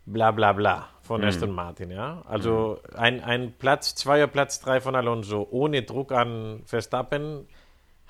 bla 0.05 0.33
bla 0.33 0.53
bla. 0.53 0.89
von 1.03 1.21
mhm. 1.21 1.29
Aston 1.29 1.53
Martin, 1.53 1.93
ja. 1.93 2.23
Also 2.27 2.81
mhm. 2.91 2.99
ein, 2.99 3.21
ein 3.23 3.53
Platz, 3.57 3.95
zweier 3.95 4.27
Platz 4.27 4.59
drei 4.59 4.81
von 4.81 4.97
Alonso 4.97 5.47
ohne 5.49 5.83
Druck 5.83 6.11
an 6.11 6.63
Verstappen 6.67 7.47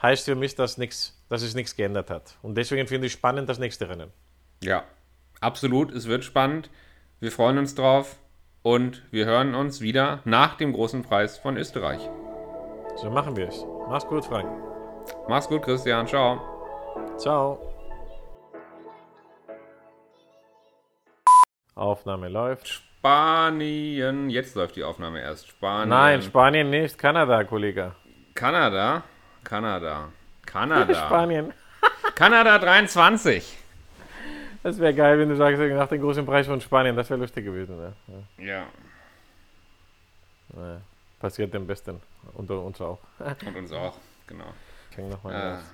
heißt 0.04 0.26
für 0.26 0.34
mich, 0.34 0.54
dass, 0.54 0.76
nix, 0.76 1.18
dass 1.30 1.42
es 1.42 1.54
nichts 1.54 1.74
geändert 1.76 2.10
hat. 2.10 2.36
Und 2.42 2.56
deswegen 2.56 2.86
finde 2.86 3.06
ich 3.06 3.12
spannend 3.12 3.48
das 3.48 3.58
nächste 3.58 3.88
Rennen. 3.88 4.12
Ja, 4.62 4.84
absolut. 5.40 5.90
Es 5.92 6.06
wird 6.06 6.24
spannend. 6.24 6.70
Wir 7.20 7.32
freuen 7.32 7.56
uns 7.56 7.74
drauf 7.74 8.16
und 8.62 9.02
wir 9.10 9.24
hören 9.24 9.54
uns 9.54 9.80
wieder 9.80 10.20
nach 10.24 10.56
dem 10.56 10.74
großen 10.74 11.02
Preis 11.02 11.38
von 11.38 11.56
Österreich. 11.56 12.02
So 12.96 13.10
machen 13.10 13.34
wir 13.34 13.48
es. 13.48 13.64
Mach's 13.88 14.06
gut, 14.06 14.26
Frank. 14.26 14.46
Mach's 15.26 15.48
gut, 15.48 15.62
Christian. 15.62 16.06
Ciao. 16.06 16.38
Ciao. 17.16 17.58
Aufnahme 21.74 22.28
läuft. 22.28 22.68
Spanien. 22.68 24.28
Jetzt 24.28 24.54
läuft 24.54 24.76
die 24.76 24.84
Aufnahme 24.84 25.20
erst. 25.22 25.48
Spanien. 25.48 25.88
Nein, 25.88 26.22
Spanien 26.22 26.68
nicht. 26.70 26.98
Kanada, 26.98 27.42
Kollege. 27.44 27.94
Kanada? 28.34 29.02
Kanada. 29.44 30.08
Kanada. 30.46 31.06
Spanien. 31.06 31.52
Kanada 32.14 32.58
23. 32.58 33.58
Das 34.62 34.78
wäre 34.78 34.94
geil, 34.94 35.18
wenn 35.18 35.28
du 35.28 35.36
sagst, 35.36 35.60
nach 35.60 35.88
dem 35.88 36.00
großen 36.00 36.24
Preis 36.24 36.46
von 36.46 36.60
Spanien. 36.60 36.96
Das 36.96 37.10
wäre 37.10 37.20
lustig 37.20 37.44
gewesen. 37.44 37.78
Ja. 37.78 38.44
ja. 38.44 38.66
ja. 40.56 40.80
Passiert 41.20 41.52
dem 41.52 41.66
Besten. 41.66 42.00
Und 42.34 42.50
uns 42.50 42.80
auch. 42.80 42.98
Und 43.46 43.56
uns 43.56 43.72
auch, 43.72 43.98
genau. 44.26 44.52
Ich 44.90 44.96
hänge 44.96 45.10
nochmal 45.10 45.34
ah. 45.34 45.50
das 45.52 45.64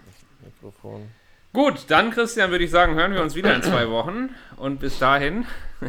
Mikrofon. 0.45 1.11
Gut, 1.53 1.85
dann 1.89 2.11
Christian 2.11 2.51
würde 2.51 2.65
ich 2.65 2.71
sagen, 2.71 2.95
hören 2.95 3.13
wir 3.13 3.23
uns 3.23 3.35
wieder 3.35 3.55
in 3.55 3.63
zwei 3.63 3.89
Wochen. 3.91 4.35
Und 4.57 4.81
bis 4.81 4.99
dahin. 4.99 5.47